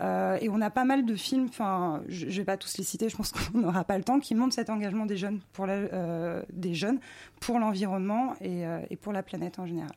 [0.00, 2.84] Euh, et on a pas mal de films, enfin, je ne vais pas tous les
[2.84, 5.66] citer, je pense qu'on n'aura pas le temps, qui montrent cet engagement des jeunes pour,
[5.66, 7.00] la- euh, des jeunes
[7.40, 8.64] pour l'environnement et,
[8.96, 9.92] pour la planète en général.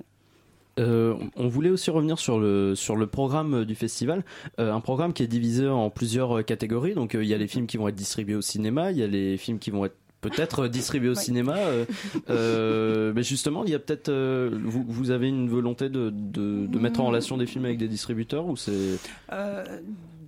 [0.78, 4.24] On voulait aussi revenir sur le sur le programme du festival,
[4.58, 6.96] un programme qui est divisé en plusieurs catégories.
[6.96, 9.08] Donc il y a les films qui vont être distribués au cinéma, il y a
[9.08, 9.96] les films qui vont être
[10.30, 11.22] peut-être distribués au Ouais.
[11.22, 11.58] cinéma.
[11.58, 11.86] euh,
[12.30, 16.66] euh, mais justement, il y a peut-être euh, vous, vous avez une volonté de, de,
[16.68, 18.98] de mettre en relation des films avec des distributeurs ou c'est
[19.32, 19.64] Euh,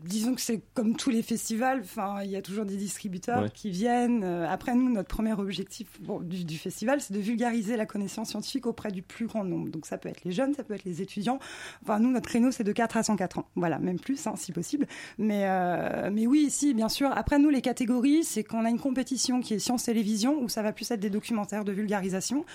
[0.07, 3.49] disons que c'est comme tous les festivals, enfin, il y a toujours des distributeurs Ouais.
[3.53, 4.23] qui viennent.
[4.23, 8.29] Euh, Après, nous, notre premier objectif bon, du, du festival, c'est de vulgariser la connaissance
[8.29, 9.69] scientifique auprès du plus grand nombre.
[9.69, 11.39] Donc, ça peut être les jeunes, ça peut être les étudiants.
[11.83, 13.47] Enfin, nous, notre créneau, c'est de 4 à 104 ans.
[13.55, 14.87] Voilà, même plus, hein, si possible.
[15.17, 17.11] Mais, euh, mais oui, si, bien sûr.
[17.15, 20.71] Après, nous, les catégories, c'est qu'on a une compétition qui est science-télévision, où ça va
[20.73, 22.45] plus être des documentaires de vulgarisation,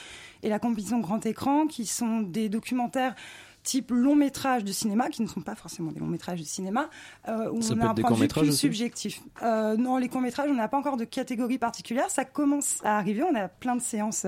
[0.43, 3.15] et la compétition grand écran, qui sont des documentaires
[3.63, 6.89] type long métrage de cinéma, qui ne sont pas forcément des longs métrages de cinéma,
[7.29, 9.23] euh, où Ça on a un point de vue plus subjectif.
[9.43, 12.11] Euh, non, les courts métrages, on n'a pas encore de catégorie particulière.
[12.11, 13.23] Ça commence à arriver.
[13.23, 14.27] On a plein de séances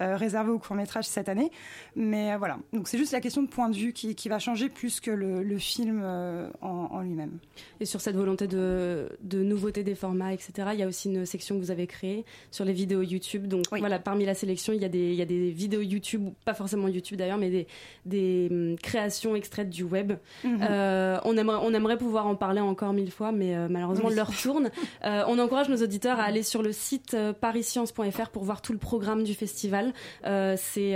[0.00, 1.50] euh, réservées aux courts métrages cette année,
[1.96, 2.58] mais euh, voilà.
[2.72, 5.10] Donc c'est juste la question de point de vue qui, qui va changer plus que
[5.10, 7.38] le, le film euh, en, en lui-même.
[7.80, 11.26] Et sur cette volonté de, de nouveauté des formats, etc., il y a aussi une
[11.26, 13.46] section que vous avez créée sur les vidéos YouTube.
[13.46, 16.26] Donc voilà, parmi la sélection, il y, a des, il y a des vidéos YouTube,
[16.26, 17.66] ou pas forcément YouTube d'ailleurs, mais des,
[18.06, 20.12] des créations extraites du web.
[20.44, 20.60] Mhm.
[20.62, 24.14] Euh, on, aimerait, on aimerait pouvoir en parler encore mille fois, mais euh, malheureusement, Oui.
[24.14, 24.70] l'heure tourne.
[25.04, 28.78] Euh, on encourage nos auditeurs à aller sur le site pariscience.fr pour voir tout le
[28.78, 29.92] programme du festival.
[30.24, 30.90] C'est,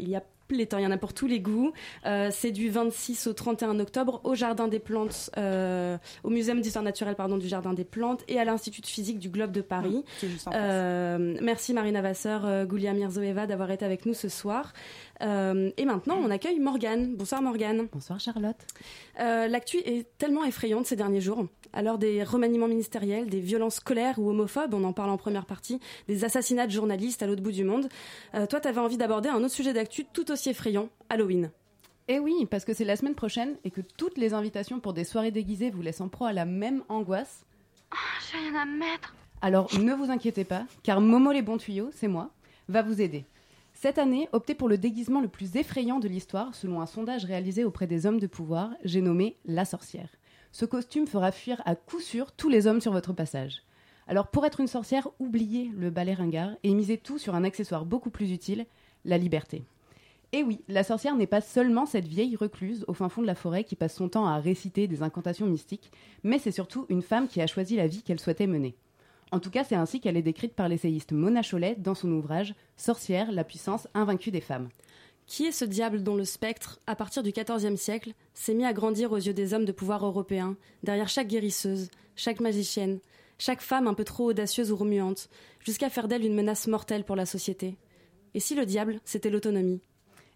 [0.00, 1.72] il y a pléthore, il y en a pour tous les goûts.
[2.06, 6.84] Euh, c'est du 26 au 31 octobre au Jardin des Plantes, euh, au Muséum d'histoire
[6.84, 10.04] naturelle pardon, du Jardin des Plantes et à l'Institut de physique du Globe de Paris.
[10.18, 10.60] C'est juste en face.
[10.62, 14.72] Euh, merci Marina Vasseur, euh, Goulia Mirzoeva d'avoir été avec nous ce soir.
[15.22, 17.14] Euh, et maintenant, on accueille Morgane.
[17.16, 17.88] Bonsoir Morgane.
[17.92, 18.56] Bonsoir Charlotte.
[19.20, 21.46] Euh, L'actu est tellement effrayante ces derniers jours.
[21.74, 25.80] L'heure des remaniements ministériels, des violences scolaires ou homophobes, on en parle en première partie,
[26.08, 27.88] des assassinats de journalistes à l'autre bout du monde.
[28.34, 31.50] Euh, toi, tu avais envie d'aborder un autre sujet d'actu tout aussi effrayant, Halloween.
[32.08, 35.04] Eh oui, parce que c'est la semaine prochaine et que toutes les invitations pour des
[35.04, 37.44] soirées déguisées vous laissent en proie à la même angoisse.
[38.30, 39.14] J'ai rien à mettre.
[39.42, 42.30] Alors ne vous inquiétez pas, car Momo les bons tuyaux, c'est moi,
[42.68, 43.24] va vous aider.
[43.74, 47.62] Cette année, optez pour le déguisement le plus effrayant de l'histoire, selon un sondage réalisé
[47.62, 50.08] auprès des hommes de pouvoir, j'ai nommé la sorcière.
[50.58, 53.60] Ce costume fera fuir à coup sûr tous les hommes sur votre passage.
[54.06, 57.84] Alors pour être une sorcière, oubliez le balai ringard et misez tout sur un accessoire
[57.84, 58.64] beaucoup plus utile,
[59.04, 59.64] la liberté.
[60.32, 63.34] Et oui, la sorcière n'est pas seulement cette vieille recluse au fin fond de la
[63.34, 65.92] forêt qui passe son temps à réciter des incantations mystiques,
[66.22, 68.76] mais c'est surtout une femme qui a choisi la vie qu'elle souhaitait mener.
[69.32, 72.54] En tout cas, c'est ainsi qu'elle est décrite par l'essayiste Mona Chollet dans son ouvrage
[72.78, 74.70] Sorcière, la puissance invaincue des femmes.
[75.26, 78.72] Qui est ce diable dont le spectre, à partir du XIVe siècle, s'est mis à
[78.72, 83.00] grandir aux yeux des hommes de pouvoir européens, derrière chaque guérisseuse, chaque magicienne,
[83.38, 87.16] chaque femme un peu trop audacieuse ou remuante, jusqu'à faire d'elle une menace mortelle pour
[87.16, 87.76] la société?
[88.34, 89.80] Et si le diable, c'était l'autonomie?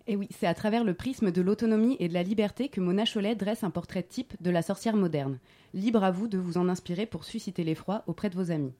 [0.09, 3.05] Et oui, c'est à travers le prisme de l'autonomie et de la liberté que Mona
[3.05, 5.39] Chollet dresse un portrait type de la sorcière moderne.
[5.73, 8.73] Libre à vous de vous en inspirer pour susciter l'effroi auprès de vos amis.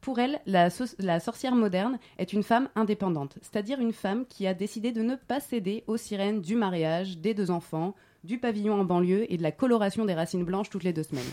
[0.00, 4.46] Pour elle, la, so- la sorcière moderne est une femme indépendante, c'est-à-dire une femme qui
[4.46, 8.74] a décidé de ne pas céder aux sirènes du mariage, des deux enfants, du pavillon
[8.80, 11.24] en banlieue et de la coloration des racines blanches toutes les deux semaines.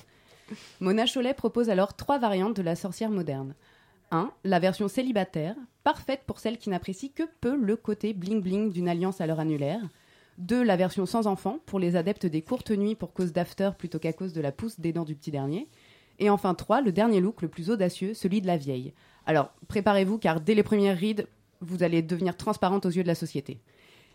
[0.79, 3.53] Mona Chollet propose alors trois variantes de la sorcière moderne.
[4.11, 4.31] 1.
[4.43, 9.21] La version célibataire, parfaite pour celles qui n'apprécient que peu le côté bling-bling d'une alliance
[9.21, 9.81] à leur annulaire.
[10.39, 10.63] 2.
[10.63, 14.13] La version sans enfant, pour les adeptes des courtes nuits pour cause d'after plutôt qu'à
[14.13, 15.67] cause de la pousse des dents du petit dernier.
[16.23, 16.79] Et enfin 3.
[16.79, 18.93] Le dernier look le plus audacieux, celui de la vieille.
[19.25, 21.27] Alors, préparez-vous car dès les premières rides,
[21.59, 23.59] vous allez devenir transparente aux yeux de la société.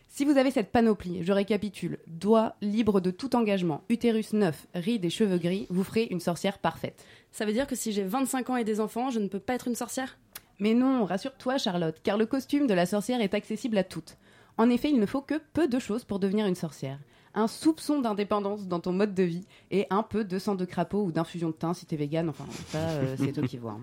[0.09, 5.05] Si vous avez cette panoplie, je récapitule, doigts libres de tout engagement, utérus neuf, rides
[5.05, 7.05] et cheveux gris, vous ferez une sorcière parfaite.
[7.31, 9.57] Ça veut dire que si j'ai 25 ans et des enfants, je ne peux pas
[9.57, 10.17] être une sorcière?
[10.61, 14.17] Mais non, rassure-toi Charlotte, car le costume de la sorcière est accessible à toutes.
[14.57, 16.99] En effet, il ne faut que peu de choses pour devenir une sorcière.
[17.39, 21.05] Un soupçon d'indépendance dans ton mode de vie et un peu de sang de crapaud
[21.05, 23.73] ou d'infusion de thym si t'es vegan, enfin ça euh, c'est toi qui vois.
[23.73, 23.81] hein.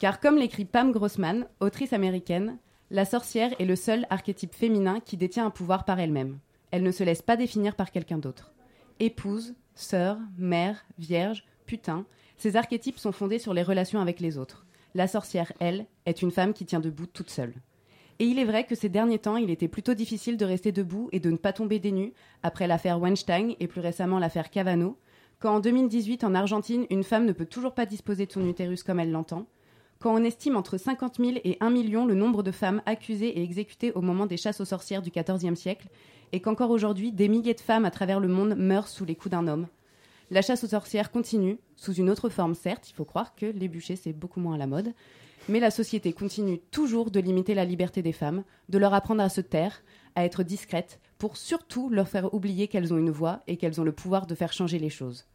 [0.00, 2.58] Car comme l'écrit Pam Grossman, autrice américaine,
[2.90, 6.38] la sorcière est le seul archétype féminin qui détient un pouvoir par elle-même.
[6.72, 8.50] Elle ne se laisse pas définir par quelqu'un d'autre.
[8.98, 12.04] Épouse, sœur, mère, vierge, putain,
[12.36, 14.66] ces archétypes sont fondés sur les relations avec les autres.
[14.96, 17.54] La sorcière, elle, est une femme qui tient debout toute seule.
[18.18, 21.08] Et il est vrai que ces derniers temps, il était plutôt difficile de rester debout
[21.12, 22.12] et de ne pas tomber des
[22.42, 24.96] après l'affaire Weinstein et plus récemment l'affaire Cavano,
[25.38, 28.82] quand en 2018 en Argentine, une femme ne peut toujours pas disposer de son utérus
[28.82, 29.46] comme elle l'entend,
[29.98, 33.42] Quand on estime entre 50 000 et 1 million le nombre de femmes accusées et
[33.42, 35.88] exécutées au moment des chasses aux sorcières du XIVe siècle,
[36.32, 39.30] et qu'encore aujourd'hui, des milliers de femmes à travers le monde meurent sous les coups
[39.30, 39.66] d'un homme,
[40.30, 43.68] la chasse aux sorcières continue, sous une autre forme certes, il faut croire que les
[43.68, 44.92] bûchers c'est beaucoup moins à la mode,
[45.48, 49.28] mais la société continue toujours de limiter la liberté des femmes, de leur apprendre à
[49.28, 49.82] se taire,
[50.14, 53.84] à être discrètes, pour surtout leur faire oublier qu'elles ont une voix et qu'elles ont
[53.84, 55.26] le pouvoir de faire changer les choses.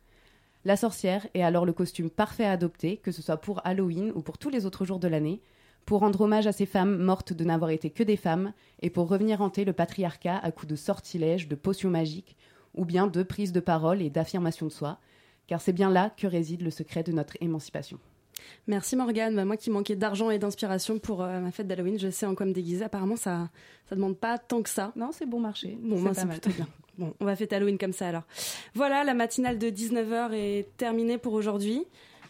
[0.64, 4.22] La sorcière est alors le costume parfait à adopter, que ce soit pour Halloween ou
[4.22, 5.42] pour tous les autres jours de l'année,
[5.86, 9.08] pour rendre hommage à ces femmes mortes de n'avoir été que des femmes, et pour
[9.08, 12.36] revenir hanter le patriarcat à coups de sortilèges, de potions magiques,
[12.76, 15.00] ou bien de prise de parole et d'affirmation de soi,
[15.48, 18.00] car c'est bien là que réside le secret de notre émancipation.
[18.68, 19.36] Merci Morgane.
[19.36, 22.36] Bah, moi qui manquais d'argent et d'inspiration pour euh, ma fête d'Halloween, je sais en
[22.36, 22.84] quoi me déguiser.
[22.86, 23.50] Apparemment, ça
[23.90, 24.92] ça demande pas tant que ça.
[24.96, 25.78] Non, c'est bon marché.
[25.82, 26.40] Bon, C'est moi, pas c'est mal.
[26.40, 26.68] plutôt bien.
[26.98, 28.24] Bon, on va fêter Halloween comme ça alors.
[28.76, 31.84] Voilà, la matinale de 19h est terminée pour aujourd'hui.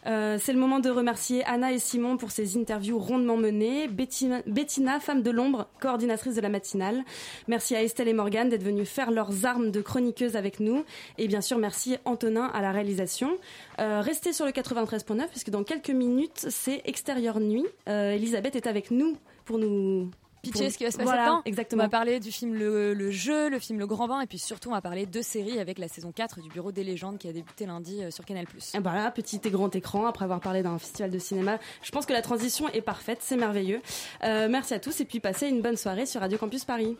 [0.06, 3.88] Euh, c'est le moment de remercier Anna et Simon pour ces interviews rondement menées.
[3.88, 7.04] Bettina, femme de l'ombre, coordinatrice de la matinale.
[7.48, 10.84] Merci à Estelle et Morgane d'être venues faire leurs armes de chroniqueuses avec nous.
[11.18, 13.36] Et bien sûr, merci Antonin à la réalisation.
[13.80, 17.66] Euh, restez sur le 93.9 puisque dans quelques minutes, c'est Extérieur Nuit.
[17.88, 20.10] Euh, Elisabeth est avec nous pour nous...
[20.42, 21.42] pitcher ce qui va se passer Voilà, dedans.
[21.44, 21.82] exactement.
[21.82, 24.38] On va parler du film le, le Jeu, le film Le Grand Bain, et puis
[24.38, 27.28] surtout on va parler de séries avec la saison 4 du Bureau des légendes qui
[27.28, 28.46] a débuté lundi euh, sur Canal+.
[28.74, 31.58] Et voilà, petit et grand écran, après avoir parlé d'un festival de cinéma.
[31.82, 33.80] Je pense que la transition est parfaite, c'est merveilleux.
[34.24, 36.96] Euh, merci à tous et puis passez une bonne soirée sur Radio Campus Paris.